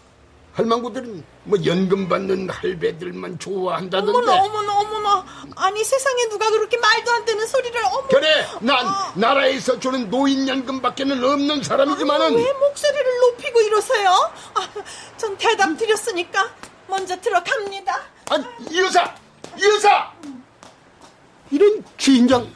할망구들은 0.58 1.24
뭐 1.44 1.58
연금 1.64 2.08
받는 2.08 2.50
할배들만 2.50 3.38
좋아한다던데. 3.38 4.18
어머나 4.18 4.42
어머나 4.42 4.78
어머나. 4.80 5.24
아니 5.54 5.84
세상에 5.84 6.28
누가 6.28 6.50
그렇게 6.50 6.76
말도 6.76 7.10
안 7.12 7.24
되는 7.24 7.46
소리를 7.46 7.80
어머 7.84 8.08
그래 8.08 8.44
난 8.60 8.84
나라에서 9.14 9.78
주는 9.78 10.10
노인 10.10 10.48
연금밖에는 10.48 11.22
없는 11.22 11.62
사람이지만은 11.62 12.34
왜 12.34 12.52
목소리를 12.54 13.18
높이고 13.20 13.60
이러세요? 13.60 14.10
아, 14.54 14.68
전 15.16 15.36
대답 15.38 15.76
드렸으니까 15.76 16.50
먼저 16.88 17.18
들어갑니다. 17.20 18.00
아니 18.30 18.44
이 18.70 18.78
여사 18.80 19.14
이 19.56 19.64
여사 19.64 20.12
이런 21.50 21.82
진장! 21.96 22.46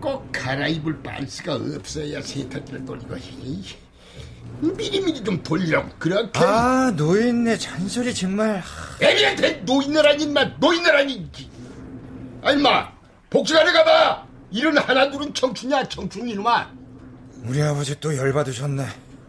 꼭 0.00 0.28
갈아입을 0.32 1.02
반스가 1.02 1.54
없어야 1.54 2.20
세탁기를 2.20 2.84
돌리고 2.84 3.16
이- 3.16 3.64
미리미리 4.60 5.24
좀 5.24 5.42
돌리라고 5.42 5.88
그렇게. 5.98 6.38
아, 6.40 6.92
노인네 6.94 7.58
잔소리 7.58 8.14
정말. 8.14 8.62
애미한테 9.00 9.62
노인네라니 9.64 10.24
인마 10.24 10.44
노인네라니 10.58 11.28
아니 12.42 12.62
마 12.62 12.90
복지관에 13.30 13.72
가봐 13.72 14.23
이런 14.54 14.78
하나둘은 14.78 15.34
청춘이야 15.34 15.88
청춘 15.88 16.28
이놈아 16.28 16.70
우리 17.44 17.60
아버지 17.60 17.98
또 17.98 18.16
열받으셨네. 18.16 18.86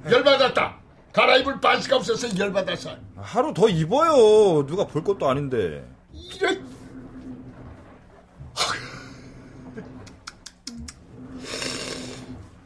열받았다 0.10 0.78
갈아입을 1.12 1.60
반스가 1.60 1.96
없어서 1.96 2.38
열받았어 2.38 2.92
하루 3.16 3.52
더 3.54 3.68
입어요. 3.68 4.66
누가 4.68 4.86
볼 4.86 5.04
것도 5.04 5.28
아닌데. 5.28 5.84
이런 6.36 6.64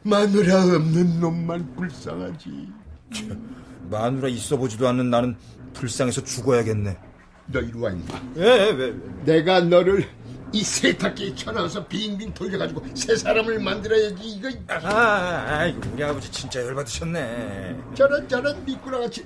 마누라 0.03 0.63
없는 0.75 1.19
놈만 1.21 1.75
불쌍하지 1.75 2.67
마누라 3.89 4.27
있어 4.29 4.57
보지도 4.57 4.87
않는 4.89 5.09
나는 5.09 5.37
불쌍해서 5.73 6.23
죽어야겠네. 6.25 6.97
너 7.47 7.59
이리 7.61 7.79
와 7.79 7.89
임마 7.89 8.21
예, 8.37 8.41
왜, 8.41 8.71
왜? 8.71 8.95
내가 9.25 9.61
너를 9.61 10.07
이 10.51 10.63
세탁기에 10.63 11.35
쳐넣어서 11.35 11.85
빙빙 11.85 12.33
돌려가지고 12.33 12.83
새 12.95 13.15
사람을 13.15 13.59
만들어야지 13.59 14.15
이거 14.23 14.49
아, 14.67 14.79
아, 14.83 15.63
아, 15.63 15.73
우리 15.93 16.03
아버지 16.03 16.31
진짜 16.31 16.59
열받으셨네. 16.65 17.77
저런 17.95 18.27
저런 18.27 18.65
미꾸라같이 18.65 19.25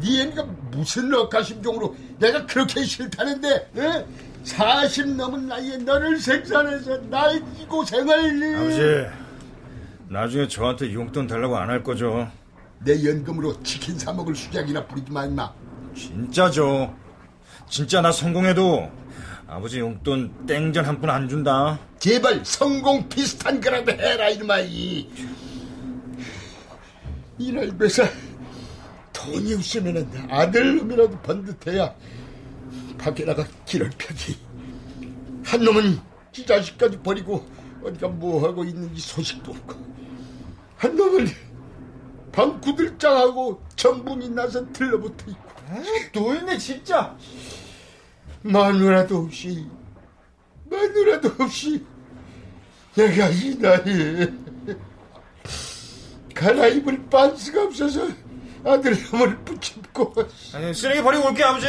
네 0.00 0.22
애니가 0.22 0.44
무슨 0.70 1.12
억가심종으로 1.12 1.96
내가 2.18 2.46
그렇게 2.46 2.84
싫다는데 2.84 3.70
에? 3.76 4.06
40 4.44 5.16
넘은 5.16 5.48
나이에 5.48 5.78
너를 5.78 6.18
생산해서 6.20 6.96
나의 7.10 7.42
이 7.58 7.66
고생을 7.66 8.54
아버지, 8.56 9.06
나중에 10.08 10.46
저한테 10.46 10.94
용돈 10.94 11.26
달라고 11.26 11.56
안 11.56 11.68
할 11.68 11.82
거죠? 11.82 12.30
내 12.84 13.04
연금으로 13.04 13.60
치킨 13.64 13.98
사 13.98 14.12
먹을 14.12 14.34
수작이나 14.36 14.86
부리지 14.86 15.10
마 15.10 15.24
임마 15.26 15.52
진짜죠. 15.96 16.94
진짜 17.68 18.00
나 18.00 18.12
성공해도 18.12 18.88
아버지 19.48 19.78
용돈 19.80 20.46
땡전 20.46 20.84
한 20.84 21.00
푼 21.00 21.08
안 21.08 21.28
준다. 21.28 21.78
제발 21.98 22.44
성공 22.44 23.08
비슷한 23.08 23.60
거라도 23.60 23.92
해라 23.92 24.28
이놈아 24.28 24.60
이. 24.60 25.08
이날 27.38 27.76
배사 27.78 28.04
돈이 29.12 29.54
없으면 29.54 30.28
아들 30.28 30.76
놈이라도 30.76 31.18
번듯해야 31.22 31.94
밖에 32.98 33.24
나가 33.24 33.46
길을 33.64 33.90
펴지. 33.96 34.38
한 35.44 35.64
놈은 35.64 35.98
지 36.32 36.44
자식까지 36.44 36.98
버리고 36.98 37.46
어디가 37.82 38.08
뭐하고 38.08 38.64
있는지 38.64 39.00
소식도 39.00 39.50
없고. 39.50 39.74
한 40.76 40.94
놈은 40.94 41.26
방 42.32 42.60
구들장하고 42.60 43.62
전분이 43.76 44.28
나서 44.30 44.70
들러붙어 44.72 45.30
있고. 45.30 45.48
노인네 46.12 46.58
진짜 46.58 47.16
마누라도 48.42 49.18
없이 49.18 49.66
마누라도 50.70 51.34
없이 51.38 51.84
내가 52.94 53.28
이 53.28 53.56
나이에 53.56 54.32
갈아입을 56.34 57.08
반스가 57.08 57.64
없어서 57.64 58.08
아들 58.64 58.96
놈을 59.10 59.38
붙잡고 59.44 60.14
아니, 60.54 60.74
쓰레기 60.74 61.02
버리고 61.02 61.26
올게 61.26 61.42
아버지. 61.42 61.66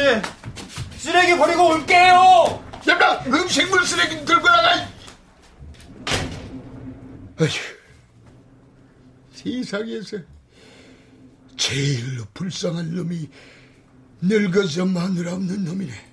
쓰레기 0.96 1.36
버리고 1.36 1.68
올게요. 1.70 2.64
야나 2.88 3.24
음식물 3.26 3.84
쓰레기 3.84 4.24
들고 4.24 4.48
나가 4.48 4.88
아휴 7.40 7.48
세상에서 9.32 10.18
제일로 11.56 12.24
불쌍한 12.34 12.94
놈이 12.94 13.28
늙어서 14.22 14.84
마누라 14.86 15.34
없는 15.34 15.64
놈이네 15.64 16.09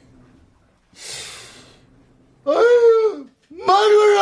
아유 2.45 3.27
마누라 3.49 4.21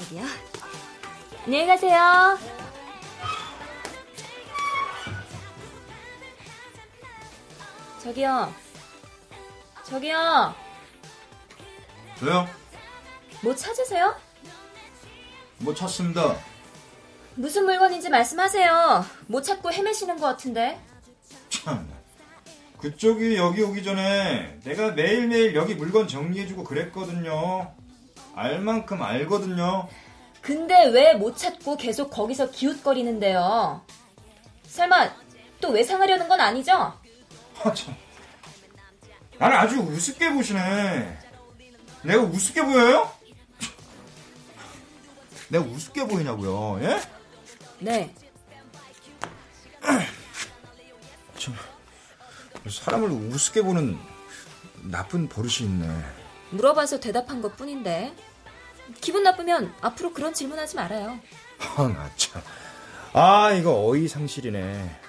어디야? 0.00 0.24
안녕히 1.46 1.66
가세요. 1.66 2.38
저기요. 8.02 8.52
저기요. 9.84 10.54
저요? 12.18 12.48
뭐 13.42 13.54
찾으세요? 13.54 14.16
뭐 15.58 15.72
찾습니다. 15.74 16.36
무슨 17.34 17.64
물건인지 17.64 18.10
말씀하세요. 18.10 19.04
못 19.26 19.42
찾고 19.42 19.72
헤매시는 19.72 20.18
것 20.18 20.26
같은데. 20.26 20.78
참. 21.48 21.90
그쪽이 22.78 23.36
여기 23.36 23.62
오기 23.62 23.82
전에 23.84 24.58
내가 24.64 24.90
매일매일 24.90 25.54
여기 25.54 25.74
물건 25.74 26.08
정리해주고 26.08 26.64
그랬거든요. 26.64 27.72
알 28.34 28.60
만큼 28.60 29.02
알거든요. 29.02 29.88
근데 30.40 30.86
왜 30.88 31.14
못 31.14 31.36
찾고 31.36 31.76
계속 31.76 32.10
거기서 32.10 32.50
기웃거리는데요? 32.50 33.82
설마 34.66 35.10
또 35.60 35.68
외상하려는 35.70 36.26
건 36.28 36.40
아니죠? 36.40 36.72
아, 36.72 37.72
참. 37.74 37.94
나를 39.38 39.56
아주 39.56 39.78
우습게 39.78 40.32
보시네. 40.32 41.18
내가 42.02 42.22
우습게 42.22 42.62
보여요? 42.64 43.08
내가 45.50 45.64
우습게 45.64 46.06
보이냐고요, 46.08 46.80
예? 46.82 47.00
네. 47.82 48.14
참, 51.36 51.54
사람을 52.70 53.10
우습게 53.10 53.62
보는 53.62 53.98
나쁜 54.82 55.28
버릇이 55.28 55.68
있네. 55.68 55.88
물어봐서 56.50 57.00
대답한 57.00 57.42
것 57.42 57.56
뿐인데. 57.56 58.14
기분 59.00 59.22
나쁘면 59.22 59.74
앞으로 59.80 60.12
그런 60.12 60.32
질문하지 60.34 60.76
말아요. 60.76 61.18
아, 61.76 61.88
나 61.88 62.10
참. 62.16 62.42
아, 63.12 63.52
이거 63.52 63.88
어이상실이네. 63.88 65.00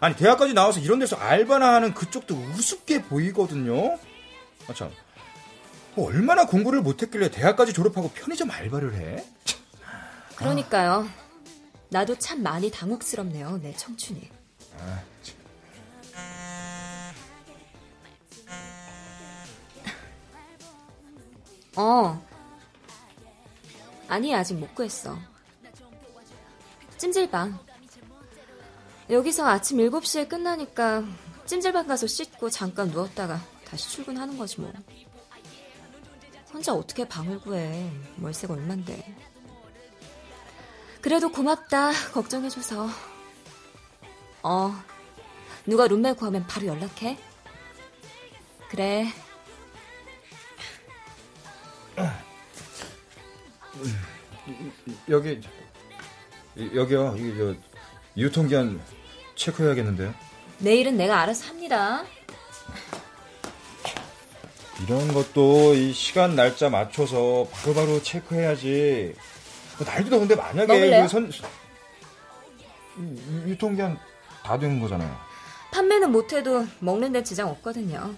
아니, 0.00 0.16
대학까지 0.16 0.52
나와서 0.52 0.80
이런 0.80 0.98
데서 0.98 1.16
알바나 1.16 1.74
하는 1.74 1.94
그쪽도 1.94 2.34
우습게 2.34 3.04
보이거든요? 3.04 3.98
아, 4.68 4.74
참. 4.74 4.90
뭐 5.94 6.08
얼마나 6.08 6.44
공부를 6.46 6.82
못했길래 6.82 7.30
대학까지 7.30 7.72
졸업하고 7.72 8.10
편의점 8.10 8.50
알바를 8.50 8.94
해? 8.94 9.24
그러니까요. 10.36 11.08
나도 11.88 12.18
참 12.18 12.42
많이 12.42 12.70
당혹스럽네요, 12.70 13.58
내 13.62 13.72
청춘이. 13.74 14.28
아, 14.78 15.02
어. 21.76 22.26
아니, 24.08 24.34
아직 24.34 24.54
못 24.54 24.74
구했어. 24.74 25.16
찜질방. 26.96 27.58
여기서 29.10 29.46
아침 29.46 29.78
7시에 29.78 30.28
끝나니까 30.28 31.04
찜질방 31.44 31.86
가서 31.86 32.06
씻고 32.06 32.50
잠깐 32.50 32.88
누웠다가 32.88 33.40
다시 33.64 33.90
출근하는 33.90 34.36
거지 34.36 34.60
뭐. 34.60 34.72
혼자 36.52 36.72
어떻게 36.72 37.06
방을 37.06 37.40
구해. 37.40 37.90
월세가 38.20 38.54
얼만데. 38.54 39.14
그래도 41.06 41.30
고맙다. 41.30 41.92
걱정해줘서. 42.12 42.88
어. 44.42 44.74
누가 45.64 45.86
룸메 45.86 46.14
구하면 46.14 46.44
바로 46.48 46.66
연락해. 46.66 47.16
그래. 48.68 49.06
여기 55.08 55.40
여기요. 56.74 57.14
이게 57.16 57.36
저 57.38 57.54
유통기한 58.16 58.82
체크해야겠는데요. 59.36 60.12
내일은 60.58 60.96
내가 60.96 61.20
알아서 61.20 61.46
합니다. 61.46 62.04
이런 64.82 65.14
것도 65.14 65.74
이 65.74 65.92
시간 65.92 66.34
날짜 66.34 66.68
맞춰서 66.68 67.46
바로바로 67.52 67.86
바로 67.86 68.02
체크해야지. 68.02 69.14
뭐 69.78 69.86
날도 69.86 70.10
더운데 70.10 70.34
만약에 70.34 71.08
선 71.08 71.30
유통기한 73.46 73.98
다 74.42 74.58
된 74.58 74.80
거잖아요. 74.80 75.14
판매는 75.72 76.10
못해도 76.12 76.66
먹는 76.78 77.12
데 77.12 77.22
지장 77.22 77.48
없거든요. 77.50 78.14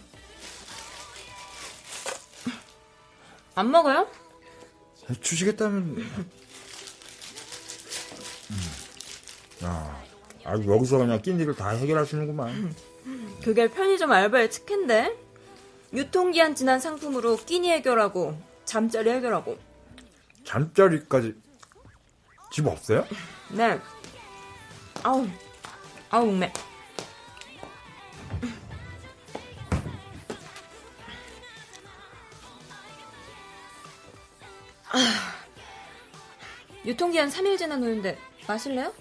안 3.55 3.71
먹어요? 3.71 4.07
주시겠다면. 5.21 5.79
음. 5.81 6.29
아, 9.63 10.01
아, 10.45 10.53
여기서 10.53 10.99
그냥 10.99 11.21
낀 11.23 11.41
일을 11.41 11.57
다 11.57 11.71
해결하시는구만. 11.71 12.75
그게 13.43 13.69
편의점 13.69 14.13
알바의 14.13 14.51
특혜인데? 14.51 15.17
유통기한 15.95 16.55
지난 16.55 16.79
상품으로 16.79 17.37
끼니 17.39 17.71
해결하고, 17.73 18.39
잠자리 18.65 19.11
해결하고. 19.11 19.59
잠자리까지 20.45 21.35
집 22.51 22.67
없어요? 22.67 23.07
네. 23.51 23.81
아우, 25.03 25.27
아우, 26.11 26.27
목매. 26.27 26.53
아, 34.91 34.99
유통기한 36.85 37.29
3일 37.29 37.59
지난 37.59 37.83
우유인데 37.83 38.19
마실래요? 38.47 38.93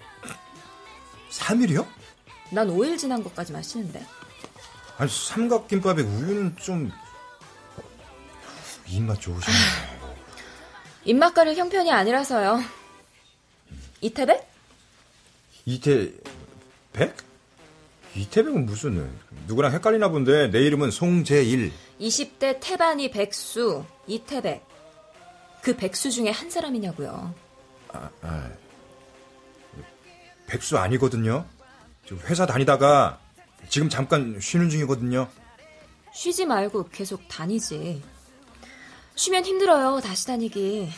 3일이요? 1.30 1.86
난 2.50 2.68
5일 2.68 2.98
지난 2.98 3.22
것까지 3.22 3.52
마시는데. 3.52 4.04
아니 4.98 5.10
삼각김밥에 5.10 6.02
우유는 6.02 6.56
좀 6.56 6.90
입맛 8.86 9.20
좋으시네. 9.20 9.56
입맛 11.04 11.32
가릴 11.34 11.56
형편이 11.56 11.90
아니라서요. 11.90 12.60
이태백? 14.00 14.46
이태 15.64 16.12
백? 16.92 17.16
이태백은 18.14 18.66
무슨 18.66 19.10
누구랑 19.46 19.72
헷갈리나 19.72 20.08
본데 20.10 20.50
내 20.50 20.60
이름은 20.60 20.90
송재일. 20.90 21.72
20대 22.00 22.58
태반이 22.60 23.10
백수 23.10 23.84
이태백. 24.06 24.66
그 25.62 25.76
백수 25.76 26.10
중에 26.10 26.30
한 26.30 26.48
사람이냐고요. 26.50 27.34
아, 27.92 28.10
아. 28.22 28.50
백수 30.46 30.78
아니거든요. 30.78 31.44
회사 32.24 32.46
다니다가 32.46 33.20
지금 33.68 33.88
잠깐 33.88 34.38
쉬는 34.40 34.70
중이거든요. 34.70 35.28
쉬지 36.14 36.46
말고 36.46 36.88
계속 36.88 37.26
다니지. 37.28 38.02
쉬면 39.14 39.44
힘들어요, 39.44 40.00
다시 40.00 40.26
다니기. 40.26 40.88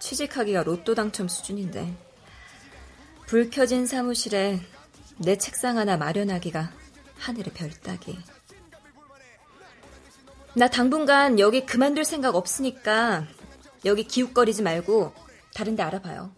취직하기가 0.00 0.64
로또 0.64 0.94
당첨 0.94 1.28
수준인데. 1.28 1.94
불 3.26 3.50
켜진 3.50 3.86
사무실에 3.86 4.60
내 5.18 5.38
책상 5.38 5.78
하나 5.78 5.96
마련하기가 5.96 6.72
하늘의 7.18 7.52
별 7.54 7.70
따기. 7.70 8.18
나 10.54 10.68
당분간 10.68 11.38
여기 11.38 11.64
그만둘 11.64 12.04
생각 12.04 12.34
없으니까 12.34 13.26
여기 13.84 14.02
기웃거리지 14.02 14.62
말고 14.62 15.14
다른 15.54 15.76
데 15.76 15.82
알아봐요. 15.84 16.32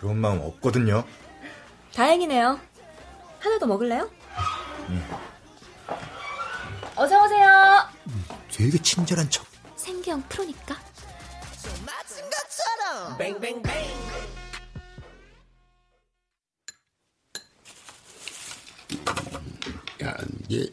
그런 0.00 0.16
마음 0.16 0.40
없거든요. 0.40 1.04
다행이네요. 1.94 2.58
하나 3.38 3.58
더 3.58 3.66
먹을래요? 3.66 4.10
음. 4.88 5.04
어서 6.96 7.24
오세요. 7.24 7.88
되게 8.50 8.78
친절한 8.82 9.30
척. 9.30 9.46
생경 9.76 10.20
프로니까. 10.22 10.76
야, 20.02 20.16
이제 20.44 20.72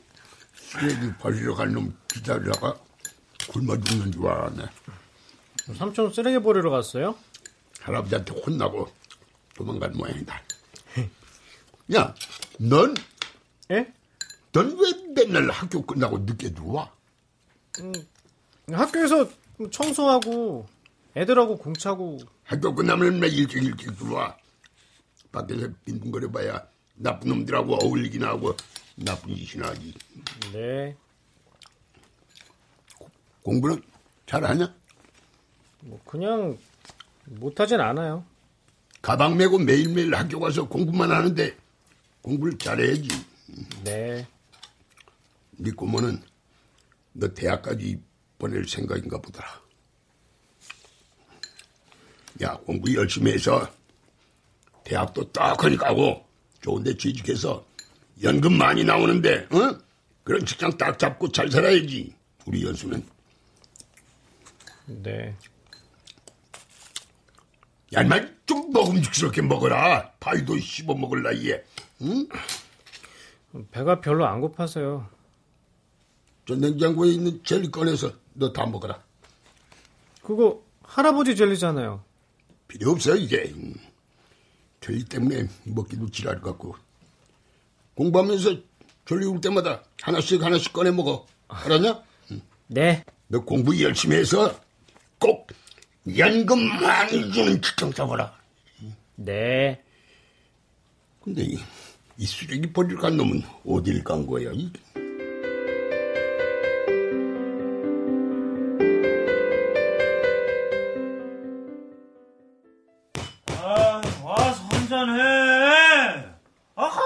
쓰레기 0.55 1.13
버리러 1.17 1.55
갈 1.55 1.71
놈 1.71 1.95
기다리다가 2.07 2.77
굶어 3.49 3.77
죽는 3.79 4.11
줄 4.11 4.27
알았네. 4.27 4.65
삼촌 5.77 6.11
쓰레기 6.13 6.39
버리러 6.39 6.69
갔어요? 6.69 7.15
할아버지한테 7.81 8.33
혼나고 8.41 8.87
도망간 9.55 9.93
모양이다. 9.93 10.41
야, 11.95 12.13
넌? 12.59 12.95
예? 13.71 13.91
넌 14.51 14.77
왜 14.79 14.91
맨날 15.13 15.49
학교 15.49 15.81
끝나고 15.85 16.19
늦게 16.19 16.53
들어와? 16.53 16.91
음, 17.79 17.93
학교에서 18.71 19.29
청소하고 19.71 20.67
애들하고 21.15 21.57
공차고 21.57 22.19
학교 22.43 22.75
끝나면 22.75 23.19
매 23.19 23.27
일찍 23.27 23.63
일찍 23.63 23.97
들어와. 23.97 24.37
밖에서 25.31 25.67
빈둥거려봐야 25.85 26.65
나쁜 26.95 27.29
놈들하고 27.29 27.75
어울리기나 27.75 28.27
하고 28.29 28.55
나쁜 28.95 29.35
짓이나 29.35 29.67
하지. 29.67 29.93
네. 30.53 30.95
공부는 33.43 33.81
잘하냐? 34.25 34.73
뭐 35.81 35.99
그냥 36.05 36.57
못하진 37.25 37.79
않아요. 37.79 38.25
가방 39.01 39.37
메고 39.37 39.59
매일매일 39.59 40.13
학교 40.15 40.39
가서 40.39 40.67
공부만 40.67 41.11
하는데 41.11 41.55
공부를 42.21 42.57
잘해야지. 42.57 43.07
네. 43.83 44.27
네 45.51 45.71
꼬모는 45.71 46.21
너 47.13 47.33
대학까지 47.33 48.01
보낼 48.37 48.67
생각인가 48.67 49.21
보더라. 49.21 49.64
야, 52.41 52.57
공부 52.65 52.93
열심히 52.93 53.31
해서 53.33 53.67
대학도 54.83 55.31
떡하니 55.31 55.77
가고 55.77 56.25
좋은데 56.61 56.95
취직해서 56.97 57.65
연금 58.23 58.57
많이 58.57 58.83
나오는데, 58.83 59.47
어? 59.51 59.77
그런 60.23 60.45
직장 60.45 60.75
딱 60.77 60.97
잡고 60.97 61.31
잘 61.31 61.49
살아야지. 61.49 62.13
우리 62.45 62.63
연수는. 62.65 63.05
네. 64.87 65.35
야, 67.95 68.01
인만 68.01 68.35
좀 68.45 68.71
먹음직스럽게 68.71 69.41
먹어라. 69.43 70.11
파이도 70.19 70.57
씹어 70.57 70.93
먹을 70.95 71.23
나이에. 71.23 71.63
응? 72.01 72.27
배가 73.71 74.01
별로 74.01 74.25
안 74.25 74.41
고파서요. 74.41 75.07
저 76.47 76.55
냉장고에 76.55 77.09
있는 77.09 77.41
젤리 77.43 77.71
꺼내서 77.71 78.11
너 78.33 78.51
다 78.51 78.65
먹어라. 78.65 79.01
그거 80.21 80.61
할아버지 80.83 81.35
젤리잖아요. 81.35 82.03
필요 82.67 82.91
없어 82.91 83.15
이제. 83.15 83.53
젤리 84.81 85.05
때문에 85.05 85.47
먹기도 85.63 86.09
지랄 86.09 86.41
같고. 86.41 86.75
공부하면서 87.95 88.57
졸리 89.05 89.25
올 89.25 89.39
때마다 89.39 89.83
하나씩 90.01 90.43
하나씩 90.43 90.73
꺼내 90.73 90.91
먹어. 90.91 91.25
알았냐? 91.47 92.03
네. 92.67 93.03
너 93.27 93.39
공부 93.39 93.79
열심히 93.81 94.17
해서 94.17 94.59
꼭 95.19 95.47
연금 96.17 96.67
많이 96.81 97.31
주는 97.31 97.61
직장 97.61 97.91
잡아라. 97.93 98.37
네. 99.15 99.81
근데 101.23 101.43
이, 101.43 101.57
이 102.17 102.25
쓰레기 102.25 102.71
버리러 102.71 102.99
간 102.99 103.17
놈은 103.17 103.41
어딜 103.65 104.03
간 104.03 104.25
거야? 104.27 104.51
이? 104.53 104.71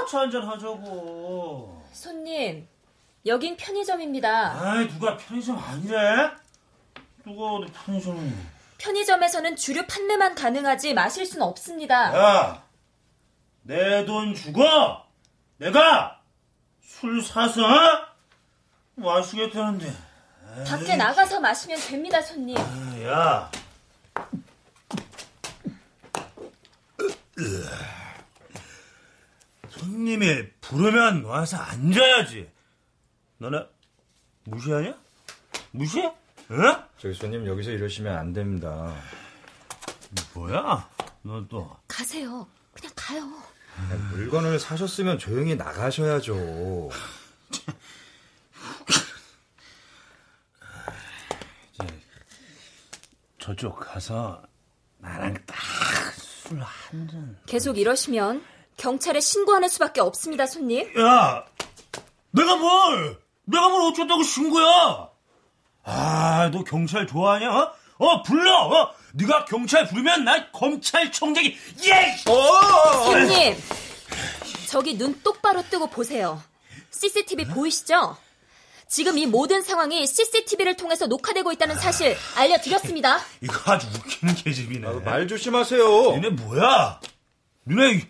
아, 0.10 0.12
같이 0.12 0.16
한잔 0.18 0.42
하자고. 0.44 1.84
손님, 1.94 2.68
여긴 3.28 3.56
편의점입니다. 3.58 4.60
아이, 4.60 4.88
누가 4.90 5.16
편의점 5.18 5.58
아니래? 5.58 6.32
누가 7.24 7.52
어디 7.54 7.72
편의점이. 7.72 8.32
편의점에서는 8.80 9.56
주류 9.56 9.86
판매만 9.88 10.34
가능하지 10.36 10.94
마실 10.96 11.26
순 11.26 11.42
없습니다. 11.44 12.16
야, 12.18 12.64
내 13.64 14.04
돈 14.06 14.34
주고 14.34 14.64
내가 15.58 16.20
술 16.82 17.22
사서 17.22 17.62
어? 17.64 18.08
마시겠다는데. 18.96 19.94
밖에 20.68 20.96
나가서 20.96 21.40
마시면 21.40 21.80
됩니다, 21.80 22.20
손님. 22.22 22.58
야. 23.06 23.52
손님이 29.80 30.50
부르면 30.62 31.24
와서 31.24 31.58
앉아야지. 31.58 32.50
너네 33.38 33.66
무시하냐? 34.44 34.94
무시해? 35.72 36.06
어? 36.08 36.84
저기 36.98 37.14
손님 37.14 37.46
여기서 37.46 37.72
이러시면 37.72 38.18
안 38.18 38.34
됩니다. 38.34 38.94
뭐야? 40.34 40.90
너 41.22 41.46
또. 41.48 41.76
가세요. 41.88 42.46
그냥 42.74 42.92
가요. 42.96 43.24
물건을 44.12 44.60
사셨으면 44.60 45.18
조용히 45.20 45.56
나가셔야죠. 45.56 46.90
저쪽 53.40 53.80
가서 53.80 54.42
나랑 55.00 55.34
딱 55.46 55.56
술 56.50 56.60
한 56.62 57.08
잔. 57.08 57.38
계속 57.46 57.78
이러시면 57.78 58.44
경찰에 58.80 59.20
신고하는 59.20 59.68
수밖에 59.68 60.02
없습니다, 60.02 60.46
손님. 60.48 60.88
야, 61.00 61.46
내가 62.32 62.56
뭘? 62.56 63.20
내가 63.44 63.68
뭘 63.68 63.92
어쩌다고 63.92 64.24
신고야? 64.24 65.10
아, 65.84 66.50
너 66.52 66.64
경찰 66.64 67.06
좋아하냐? 67.06 67.52
어, 67.52 67.74
어 67.98 68.24
불러. 68.24 68.68
어? 68.68 68.94
네가 69.14 69.46
경찰 69.46 69.88
부르면 69.88 70.24
나 70.24 70.52
검찰총장이 70.52 71.56
예. 71.84 72.32
어! 72.32 73.04
손님, 73.06 73.56
저기 74.68 74.98
눈 74.98 75.20
똑바로 75.24 75.64
뜨고 75.70 75.88
보세요. 75.88 76.42
CCTV 76.92 77.46
보이시죠? 77.46 78.18
지금 78.88 79.18
이 79.18 79.26
모든 79.26 79.62
상황이 79.62 80.08
CCTV를 80.08 80.78
통해서 80.78 81.06
녹화되고 81.08 81.52
있다는 81.52 81.76
사실 81.76 82.16
알려드렸습니다. 82.36 83.20
이거 83.42 83.74
아주 83.74 83.88
웃기는 83.88 84.36
계집이네. 84.36 84.88
아, 84.88 84.94
말 85.04 85.28
조심하세요. 85.28 86.12
니네 86.14 86.30
뭐야? 86.30 87.00
니네 87.68 88.08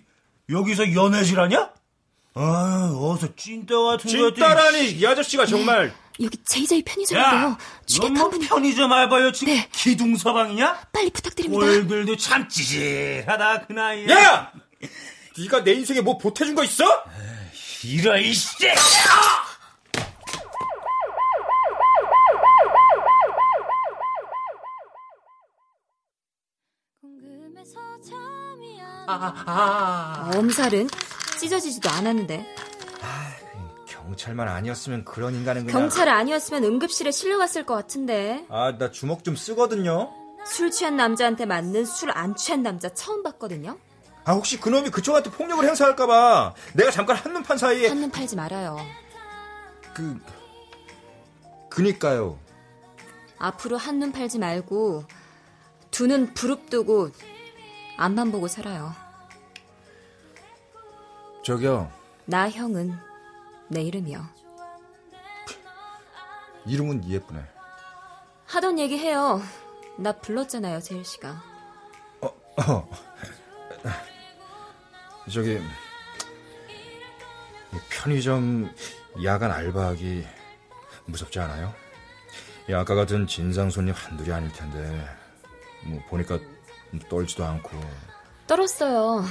여기서 0.50 0.94
연애질하냐? 0.94 1.72
아, 2.36 2.92
어서 2.96 3.28
찐따 3.36 3.76
같은 3.78 4.12
거. 4.20 4.34
찐따라니 4.34 4.92
이 4.92 5.06
아저씨가 5.06 5.46
정말. 5.46 5.94
여기 6.22 6.38
JJ 6.44 6.84
편의점인데요. 6.84 7.50
야, 7.52 7.58
주객 7.86 8.18
한 8.18 8.30
분이 8.30 8.48
편의점 8.48 8.92
알바요 8.92 9.32
지금 9.32 9.54
네. 9.54 9.70
기둥 9.72 10.18
서방이냐? 10.18 10.88
빨리 10.92 11.10
부탁드립니다. 11.12 11.66
얼굴도 11.66 12.18
참 12.18 12.48
찌질하다 12.50 13.68
그 13.68 13.74
나이에. 13.74 14.10
야! 14.10 14.52
네가 15.38 15.64
내 15.64 15.74
인생에 15.74 16.02
뭐 16.02 16.18
보태준 16.18 16.56
거 16.56 16.64
있어? 16.64 16.84
이러 17.84 18.18
이씨. 18.18 18.48
아, 29.12 30.32
엄살은 30.36 30.88
찢어지지도 31.40 31.90
않았는데 31.90 32.56
경찰만 33.88 34.48
아니었으면 34.48 35.06
그런 35.06 35.34
인간은 35.36 35.66
그냥. 35.66 35.80
경찰 35.82 36.10
아니었으면 36.10 36.64
응급실에 36.64 37.12
실려갔을 37.12 37.66
것 37.66 37.76
같은데 37.76 38.46
아, 38.50 38.76
나 38.78 38.92
주먹 38.92 39.24
좀 39.24 39.36
쓰거든요. 39.36 40.12
술 40.46 40.72
취한 40.72 40.96
남자한테 40.96 41.46
맞는 41.46 41.86
술 41.86 42.10
안 42.12 42.36
취한 42.36 42.64
남자 42.64 42.90
처음 42.90 43.24
봤거든요. 43.24 43.78
아, 44.26 44.34
혹시 44.34 44.60
그놈이 44.60 44.90
그쪽한테 44.90 45.32
폭력을 45.32 45.64
행사할까봐 45.66 46.54
내가 46.74 46.92
잠깐 46.92 47.16
한눈 47.18 47.44
판 47.44 47.58
사이에. 47.58 47.88
한눈 47.90 48.10
팔지 48.12 48.36
말아요. 48.36 48.78
그. 49.94 50.20
그니까요. 51.70 52.40
앞으로 53.38 53.78
한눈 53.78 54.12
팔지 54.12 54.40
말고 54.40 55.06
두 55.92 56.08
눈 56.08 56.34
부릅뜨고 56.34 57.10
앞만 58.00 58.32
보고 58.32 58.48
살아요. 58.48 58.96
저기요. 61.44 61.92
나 62.24 62.50
형은 62.50 62.98
내 63.68 63.82
이름이요. 63.82 64.26
이름은 66.66 67.04
예쁘네. 67.10 67.44
하던 68.46 68.80
얘기 68.80 68.98
해요. 68.98 69.42
나 69.98 70.14
불렀잖아요, 70.14 70.80
재일 70.80 71.04
씨가. 71.04 71.44
어. 72.22 72.90
저기 75.30 75.56
이 77.74 77.78
편의점 77.90 78.74
야간 79.26 79.52
알바하기 79.52 80.26
무섭지 81.06 81.38
않아요? 81.42 81.74
이 82.70 82.74
아까 82.74 82.96
같은 82.96 83.28
진상 83.28 83.70
손님 83.70 83.94
한둘이 83.94 84.32
아닐 84.32 84.50
텐데 84.54 85.06
뭐 85.84 86.02
보니까 86.08 86.40
떨지도 87.10 87.46
않고 87.46 87.70
떨었어요. 88.48 89.24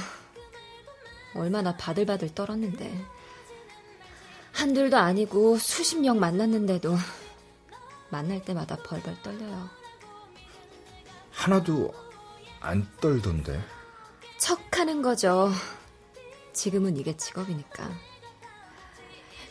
얼마나 1.35 1.75
바들바들 1.75 2.33
떨었는데. 2.33 3.05
한둘도 4.53 4.97
아니고 4.97 5.57
수십 5.57 5.99
명 5.99 6.19
만났는데도 6.19 6.95
만날 8.09 8.43
때마다 8.43 8.75
벌벌 8.77 9.21
떨려요. 9.21 9.69
하나도 11.31 11.93
안 12.59 12.87
떨던데. 12.99 13.61
척하는 14.37 15.01
거죠. 15.01 15.51
지금은 16.53 16.97
이게 16.97 17.15
직업이니까. 17.15 17.89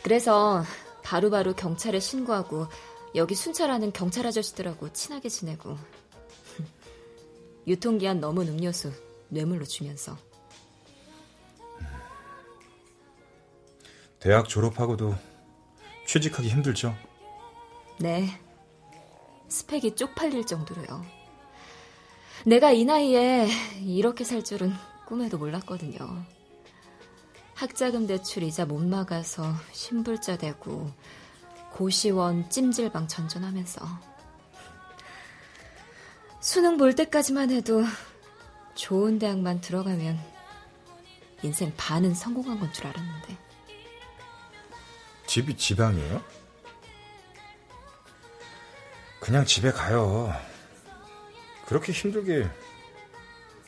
그래서 0.03 0.63
바로바로 1.03 1.53
경찰에 1.53 1.99
신고하고 1.99 2.67
여기 3.15 3.33
순찰하는 3.33 3.91
경찰 3.93 4.27
아저씨들하고 4.27 4.93
친하게 4.93 5.29
지내고 5.29 5.77
유통기한 7.67 8.19
넘은 8.19 8.47
음료수 8.47 8.91
뇌물로 9.29 9.65
주면서 9.65 10.17
대학 14.19 14.49
졸업하고도 14.49 15.15
취직하기 16.05 16.49
힘들죠. 16.49 16.95
네 17.99 18.27
스펙이 19.47 19.95
쪽팔릴 19.95 20.45
정도로요. 20.45 21.03
내가 22.45 22.71
이 22.71 22.85
나이에 22.85 23.47
이렇게 23.81 24.23
살 24.23 24.43
줄은 24.43 24.71
꿈에도 25.05 25.37
몰랐거든요. 25.37 26.23
학자금 27.55 28.07
대출 28.07 28.43
이자 28.43 28.65
못 28.65 28.79
막아서 28.79 29.43
신불자 29.73 30.37
되고 30.37 30.89
고시원 31.73 32.49
찜질방 32.49 33.07
전전하면서 33.07 34.08
수능 36.39 36.77
볼 36.77 36.95
때까지만 36.95 37.51
해도 37.51 37.83
좋은 38.75 39.19
대학만 39.19 39.59
들어가면 39.61 40.19
인생 41.43 41.73
반은 41.75 42.13
성공한 42.13 42.59
건 42.59 42.71
줄 42.71 42.87
알았는데 42.87 43.37
집이 45.27 45.57
지방이에요? 45.57 46.23
그냥 49.19 49.45
집에 49.45 49.71
가요. 49.71 50.33
그렇게 51.67 51.91
힘들게 51.91 52.49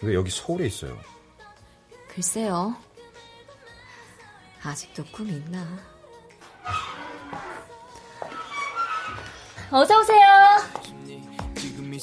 왜 0.02 0.14
여기 0.16 0.32
서울에 0.32 0.66
있어요? 0.66 1.00
글쎄요 2.08 2.76
아직도 4.64 5.06
꿈이 5.12 5.34
있나 5.34 5.66
어서 9.72 10.00
오세요 10.00 10.26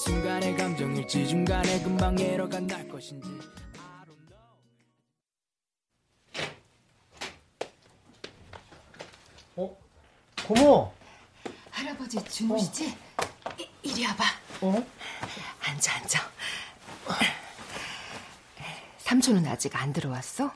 순간의 0.04 0.56
감정일지 0.56 1.26
중간에 1.26 1.82
금방 1.82 2.16
예로가 2.20 2.60
날 2.60 2.86
것인지 2.88 3.28
고모. 10.46 10.92
할아버지 11.70 12.22
주무시지? 12.24 12.96
이- 13.58 13.68
이리 13.82 14.06
와봐. 14.06 14.24
어? 14.62 14.86
앉아, 15.60 15.94
앉아. 15.96 16.30
삼촌은 18.98 19.46
아직 19.46 19.74
안 19.76 19.92
들어왔어? 19.92 20.52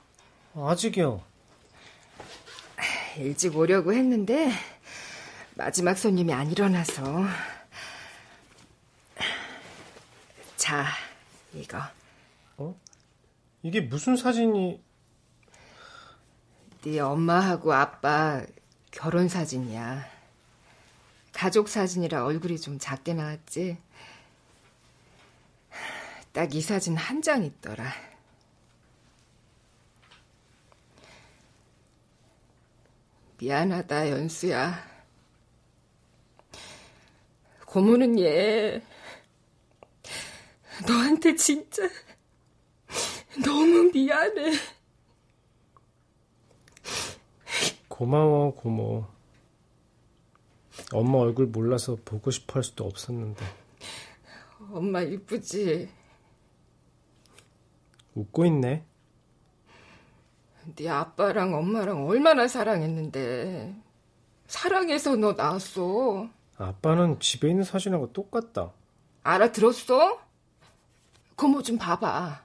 아직이요. 0.55 1.23
일찍 3.19 3.57
오려고 3.57 3.93
했는데 3.93 4.51
마지막 5.55 5.99
손님이 5.99 6.33
안 6.33 6.51
일어나서. 6.51 7.03
자, 10.63 10.87
이거. 11.53 11.83
어? 12.57 12.81
이게 13.65 13.81
무슨 13.81 14.17
사진이? 14.17 14.81
네 16.85 17.01
엄마하고 17.01 17.73
아빠 17.73 18.45
결혼 18.93 19.29
사진이야. 19.29 20.05
가족 21.33 21.69
사진이라 21.69 22.25
얼굴이 22.25 22.61
좀 22.61 22.79
작게 22.79 23.13
나왔지. 23.15 23.77
딱 26.33 26.55
이 26.55 26.61
사진 26.61 26.97
한 26.97 27.21
장 27.23 27.43
있더라. 27.43 27.93
미안하다, 33.39 34.11
연수야. 34.11 34.87
고모는 37.67 38.21
얘, 38.21 38.81
너한테 40.87 41.35
진짜 41.37 41.83
너무 43.45 43.91
미안해. 43.93 44.53
고마워, 47.89 48.55
고모. 48.55 49.07
엄마 50.93 51.19
얼굴 51.19 51.47
몰라서 51.47 51.97
보고 52.05 52.31
싶어 52.31 52.55
할 52.55 52.65
수도 52.65 52.85
없었는데. 52.85 53.45
엄마 54.73 55.03
이쁘지? 55.03 55.89
웃고 58.15 58.47
있네. 58.47 58.85
네 60.77 60.89
아빠랑 60.89 61.55
엄마랑 61.55 62.07
얼마나 62.09 62.49
사랑했는데. 62.49 63.75
사랑해서 64.47 65.17
너 65.17 65.33
낳았어. 65.33 66.29
아빠는 66.57 67.21
집에 67.21 67.49
있는 67.51 67.65
사진하고 67.65 68.13
똑같다. 68.13 68.73
알아들었어? 69.23 70.21
고모 71.43 71.61
좀 71.61 71.77
봐봐. 71.77 72.41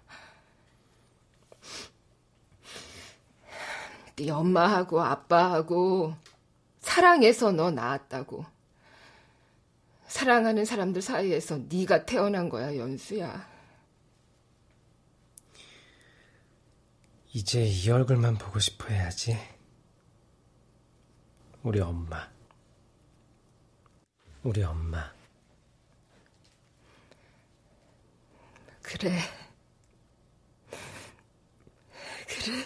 네 4.16 4.32
엄마하고 4.32 5.04
아빠하고 5.04 6.16
사랑해서 6.80 7.52
너 7.52 7.70
낳았다고. 7.70 8.44
사랑하는 10.08 10.66
사람들 10.66 11.04
사이에서 11.04 11.60
네가 11.70 12.06
태어난 12.06 12.50
거야, 12.50 12.76
연수야. 12.76 13.48
이제 17.34 17.66
이 17.68 17.92
얼굴만 17.92 18.40
보고 18.40 18.58
싶어 18.58 18.88
해야지. 18.88 19.38
우리 21.62 21.80
엄마. 21.82 22.28
우리 24.42 24.64
엄마. 24.64 25.17
그래. 28.88 29.12
그래. 32.26 32.66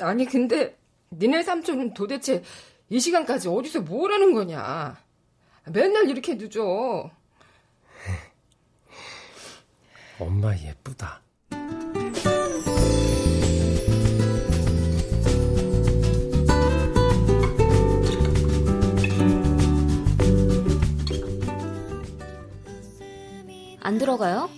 아니, 0.00 0.24
근데 0.24 0.78
니네 1.10 1.42
삼촌은 1.42 1.94
도대체 1.94 2.44
이 2.88 3.00
시간까지 3.00 3.48
어디서 3.48 3.80
뭘 3.80 4.12
하는 4.12 4.34
거냐? 4.34 4.96
맨날 5.72 6.08
이렇게 6.08 6.34
늦어. 6.34 7.10
엄마 10.20 10.56
예쁘다. 10.56 11.23
안 23.94 23.98
들어가요? 23.98 24.50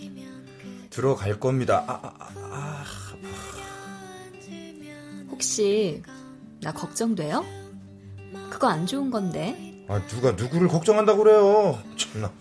들어갈 0.88 1.38
겁니다. 1.38 1.84
아, 1.86 2.00
아, 2.02 2.28
아, 2.50 2.84
혹시 5.30 6.02
나 6.62 6.72
걱정돼요? 6.72 7.44
그거 8.48 8.68
안 8.68 8.86
좋은 8.86 9.10
건데. 9.10 9.84
아, 9.88 10.00
누가 10.06 10.32
누구를 10.32 10.68
걱정한다고 10.68 11.22
그래요. 11.22 11.78
참나. 11.98 12.32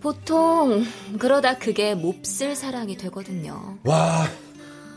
보통 0.00 0.84
그러다 1.18 1.58
그게 1.58 1.96
몹쓸 1.96 2.54
사랑이 2.54 2.96
되거든요. 2.96 3.78
와, 3.82 4.28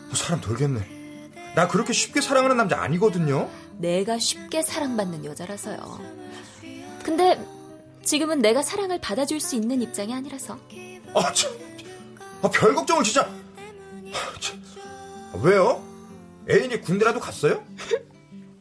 뭐 0.05 0.13
사람 0.13 0.39
돌겠네. 0.39 1.31
나 1.55 1.67
그렇게 1.67 1.93
쉽게 1.93 2.21
사랑하는 2.21 2.57
남자 2.57 2.79
아니거든요. 2.79 3.49
내가 3.79 4.19
쉽게 4.19 4.61
사랑받는 4.61 5.25
여자라서요. 5.25 5.99
근데 7.03 7.43
지금은 8.03 8.39
내가 8.39 8.61
사랑을 8.61 9.01
받아줄 9.01 9.39
수 9.39 9.55
있는 9.55 9.81
입장이 9.81 10.13
아니라서. 10.13 10.59
아, 11.15 11.31
참. 11.33 11.51
아, 12.41 12.49
별 12.49 12.73
걱정을 12.75 13.03
진짜. 13.03 13.21
아, 13.21 14.39
참. 14.39 14.61
아, 15.33 15.37
왜요? 15.41 15.83
애인이 16.49 16.81
군대라도 16.81 17.19
갔어요? 17.19 17.63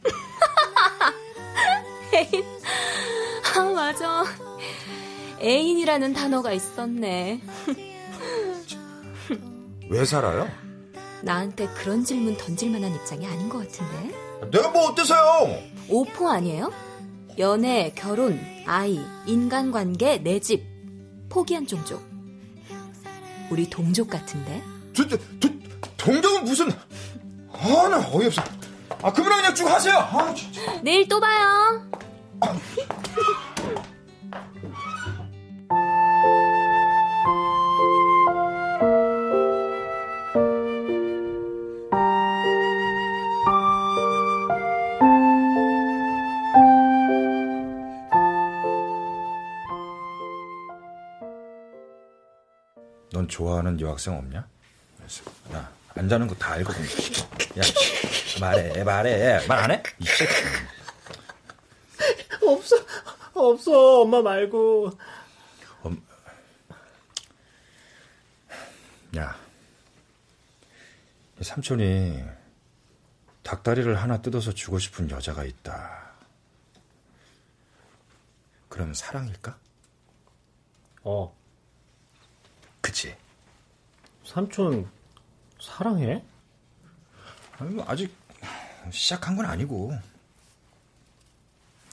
애인. 2.14 2.44
아, 3.56 3.62
맞아. 3.64 4.24
애인이라는 5.40 6.12
단어가 6.12 6.52
있었네. 6.52 7.40
왜 9.90 10.04
살아요? 10.04 10.48
나한테 11.22 11.66
그런 11.68 12.04
질문 12.04 12.36
던질 12.36 12.70
만한 12.70 12.94
입장이 12.94 13.26
아닌 13.26 13.48
것 13.48 13.58
같은데. 13.58 14.14
내가 14.50 14.70
뭐 14.70 14.90
어때서요? 14.90 15.62
오포 15.88 16.28
아니에요? 16.28 16.72
연애, 17.38 17.92
결혼, 17.94 18.38
아이, 18.66 19.00
인간관계, 19.26 20.18
내 20.18 20.38
집. 20.40 20.64
포기한 21.28 21.66
종족. 21.66 22.02
우리 23.52 23.68
동족 23.68 24.08
같은데? 24.08 24.62
도, 24.94 25.06
도, 25.06 25.18
도, 25.38 25.50
동족은 25.98 26.44
무슨... 26.44 26.70
아, 27.52 27.88
나 27.88 27.98
어이없어. 28.10 28.42
아, 29.02 29.12
그분랑 29.12 29.40
그냥 29.40 29.54
쭉 29.54 29.68
하세요. 29.68 29.94
아. 29.98 30.34
내일 30.82 31.06
또 31.06 31.20
봐요. 31.20 31.86
넌 53.22 53.28
좋아하는 53.28 53.80
여학생 53.80 54.14
없냐? 54.16 54.48
야, 55.52 55.72
안 55.94 56.08
자는 56.08 56.26
거 56.26 56.34
다 56.34 56.52
알거든. 56.52 56.82
야, 56.84 57.62
말해, 58.40 58.82
말해. 58.82 59.46
말 59.46 59.58
안 59.60 59.70
해? 59.70 59.82
이 60.00 60.04
새끼. 60.04 60.32
없어, 62.44 62.76
없어, 63.34 64.00
엄마 64.02 64.20
말고. 64.22 64.98
엄... 65.84 66.02
야, 69.16 69.38
이 71.40 71.44
삼촌이 71.44 72.24
닭다리를 73.44 73.94
하나 74.02 74.20
뜯어서 74.20 74.52
주고 74.52 74.78
싶은 74.80 75.10
여자가 75.10 75.44
있다. 75.44 76.10
그럼 78.68 78.94
사랑일까? 78.94 79.56
어. 81.04 81.36
삼촌, 84.32 84.90
사랑해? 85.60 86.24
아니, 87.58 87.74
뭐 87.74 87.84
아직 87.86 88.10
시작한 88.90 89.36
건 89.36 89.44
아니고. 89.44 89.92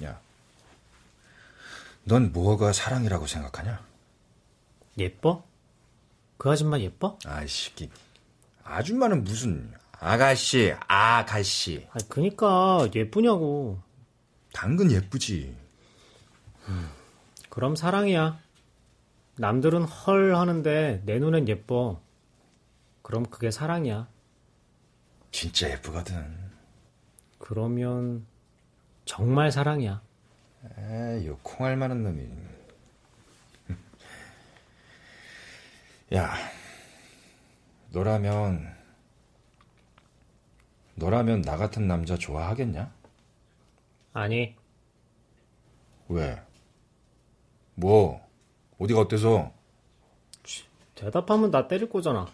야, 0.06 0.18
넌 2.06 2.32
뭐가 2.32 2.72
사랑이라고 2.72 3.28
생각하냐? 3.28 3.84
예뻐? 5.00 5.44
그 6.38 6.50
아줌마 6.50 6.80
예뻐? 6.80 7.20
아이씨, 7.26 7.90
아줌마는 8.64 9.26
무슨 9.26 9.74
아가씨, 9.92 10.74
아가씨. 10.88 11.90
아, 11.92 11.98
그니까 12.08 12.88
예쁘냐고. 12.96 13.82
당근 14.54 14.92
예쁘지. 14.92 15.58
음, 16.70 16.90
그럼 17.50 17.76
사랑이야. 17.76 18.40
남들은 19.36 19.84
헐 19.84 20.36
하는데 20.36 21.02
내 21.04 21.20
눈엔 21.20 21.50
예뻐. 21.50 22.00
그럼 23.10 23.26
그게 23.26 23.49
사랑이야. 23.49 24.07
진짜 25.32 25.68
예쁘거든. 25.72 26.32
그러면 27.39 28.28
정말 29.03 29.51
사랑이야. 29.51 29.99
에이, 30.78 31.26
요 31.26 31.39
콩알 31.41 31.76
많은 31.76 32.03
놈이. 32.03 32.30
야, 36.14 36.36
너라면 37.89 38.78
너라면 40.93 41.41
나 41.41 41.57
같은 41.57 41.88
남자 41.88 42.16
좋아하겠냐? 42.16 42.93
아니, 44.14 44.55
왜? 46.10 46.39
뭐? 47.74 48.24
어디가 48.78 48.99
어때서? 48.99 49.51
대답하면 50.93 51.49
나 51.49 51.68
때릴 51.68 51.89
거잖아. 51.89 52.28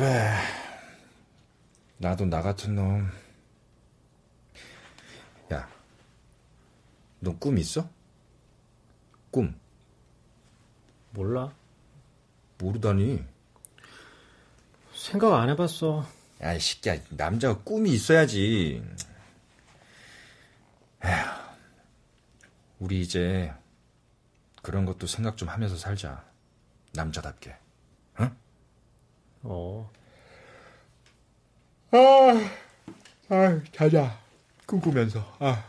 그래. 0.00 0.32
나도 1.98 2.24
나 2.24 2.40
같은 2.40 2.74
놈. 2.74 3.10
야, 5.52 5.68
너 7.18 7.38
꿈 7.38 7.58
있어? 7.58 7.86
꿈. 9.30 9.60
몰라. 11.10 11.52
모르다니. 12.56 13.22
생각 14.94 15.34
안 15.34 15.50
해봤어. 15.50 16.06
야, 16.44 16.54
이 16.54 16.60
새끼야. 16.60 16.96
남자가 17.10 17.58
꿈이 17.62 17.90
있어야지. 17.90 18.82
에휴, 21.04 21.26
우리 22.78 23.02
이제 23.02 23.52
그런 24.62 24.86
것도 24.86 25.06
생각 25.06 25.36
좀 25.36 25.50
하면서 25.50 25.76
살자. 25.76 26.24
남자답게. 26.94 27.59
응? 29.44 29.50
어. 29.50 29.90
아, 31.92 33.34
아, 33.34 33.60
자자. 33.72 34.18
꿈꾸면서. 34.66 35.36
아. 35.40 35.64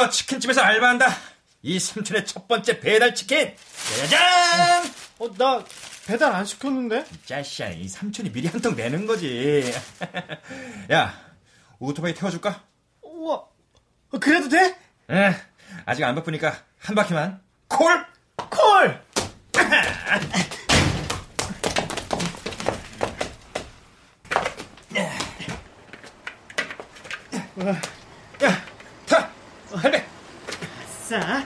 오늘부터 0.00 0.10
치킨집에서 0.10 0.60
알바한다. 0.62 1.06
이 1.62 1.78
삼촌의 1.78 2.24
첫 2.24 2.48
번째 2.48 2.80
배달 2.80 3.14
치킨. 3.14 3.54
짜잔! 4.08 4.90
어, 5.18 5.30
나 5.36 5.62
배달 6.06 6.32
안 6.32 6.44
시켰는데? 6.44 7.04
짜샤, 7.26 7.68
이 7.70 7.86
삼촌이 7.86 8.32
미리 8.32 8.48
한 8.48 8.60
통 8.62 8.74
내는 8.74 9.06
거지. 9.06 9.70
야, 10.90 11.14
오토바이 11.78 12.14
태워줄까? 12.14 12.62
우와, 13.02 13.34
어, 13.34 14.18
그래도 14.18 14.48
돼? 14.48 14.74
에, 15.10 15.36
아직 15.84 16.02
안 16.04 16.14
바쁘니까 16.14 16.56
한 16.78 16.96
바퀴만. 16.96 17.42
콜! 17.68 18.06
콜! 18.48 19.02
할배! 29.82 30.04
싸. 31.08 31.42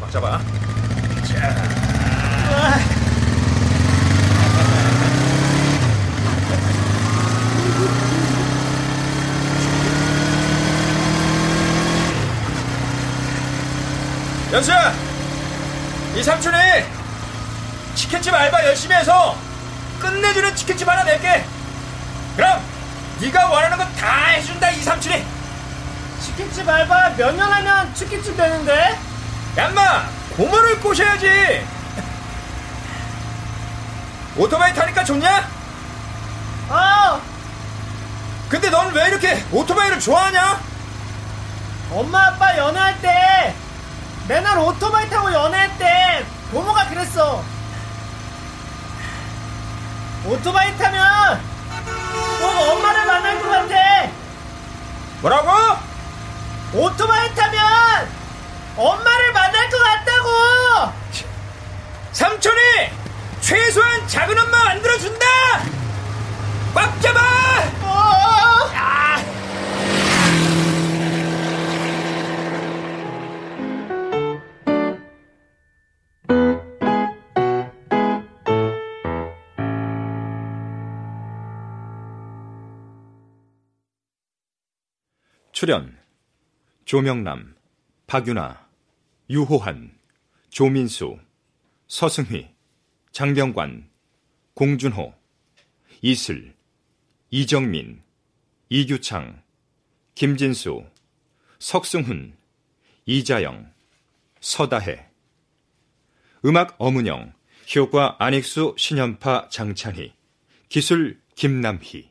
막 0.00 0.10
잡아. 0.12 0.40
연수야! 14.52 14.94
이 16.14 16.22
삼촌이 16.22 16.56
치킨집 17.96 18.32
알바 18.32 18.64
열심히 18.66 18.94
해서 18.94 19.36
끝내주는 19.98 20.54
치킨집 20.54 20.86
하나 20.86 21.02
낼게. 21.02 21.44
그럼 22.36 22.71
네가 23.22 23.48
원하는 23.50 23.78
거다 23.78 24.24
해준다 24.30 24.70
이 24.70 24.82
삼촌이. 24.82 25.24
치킨집 26.20 26.68
알바 26.68 27.10
몇 27.16 27.32
년 27.36 27.52
하면 27.52 27.94
치킨집 27.94 28.36
되는데? 28.36 28.98
얌마 29.56 30.06
고모를 30.36 30.80
꼬셔야지. 30.80 31.64
오토바이 34.36 34.74
타니까 34.74 35.04
좋냐? 35.04 35.48
어! 36.68 37.20
근데 38.48 38.70
넌 38.70 38.92
왜 38.92 39.06
이렇게 39.08 39.44
오토바이를 39.52 40.00
좋아하냐? 40.00 40.60
엄마 41.92 42.26
아빠 42.28 42.56
연애할 42.56 43.00
때 43.00 43.54
맨날 44.26 44.58
오토바이 44.58 45.08
타고 45.08 45.32
연애했대. 45.32 46.26
고모가 46.50 46.88
그랬어. 46.88 47.44
오토바이 50.24 50.76
타면 50.76 51.51
꼭 51.84 52.70
엄마를 52.70 53.06
만날 53.06 53.40
것 53.40 53.48
같아. 53.48 53.74
뭐라고? 55.20 55.50
오토바이 56.74 57.34
타면 57.34 58.08
엄마를 58.76 59.32
만날 59.32 59.70
것 59.70 59.78
같다고. 59.78 60.92
삼촌이 62.12 62.58
최소한 63.40 64.06
작은 64.08 64.38
엄마 64.38 64.64
만들어준다! 64.64 65.26
꽉 66.74 67.00
잡아! 67.00 67.20
출연 85.62 85.96
조명남, 86.86 87.54
박윤아, 88.08 88.68
유호한, 89.30 89.96
조민수, 90.50 91.20
서승휘, 91.86 92.48
장병관, 93.12 93.88
공준호, 94.54 95.14
이슬, 96.00 96.52
이정민, 97.30 98.02
이규창, 98.70 99.40
김진수, 100.16 100.84
석승훈, 101.60 102.36
이자영, 103.06 103.72
서다혜 104.40 105.08
음악 106.44 106.74
어문영, 106.78 107.34
효과 107.76 108.16
안익수, 108.18 108.74
신현파, 108.76 109.48
장찬희, 109.48 110.12
기술 110.68 111.20
김남희 111.36 112.10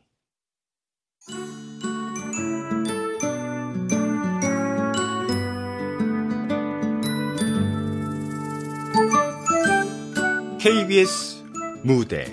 KBS 10.61 11.43
무대 11.83 12.23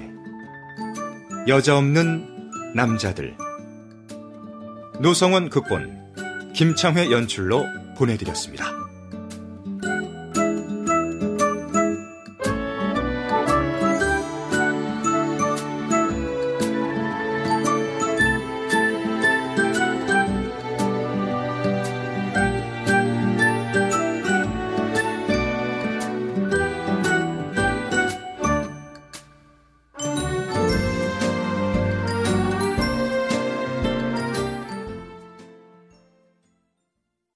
여자 1.48 1.78
없는 1.78 2.50
남자들 2.74 3.34
노성원 5.00 5.48
극본 5.48 6.52
김창회 6.52 7.10
연출로 7.10 7.64
보내드렸습니다. 7.96 8.87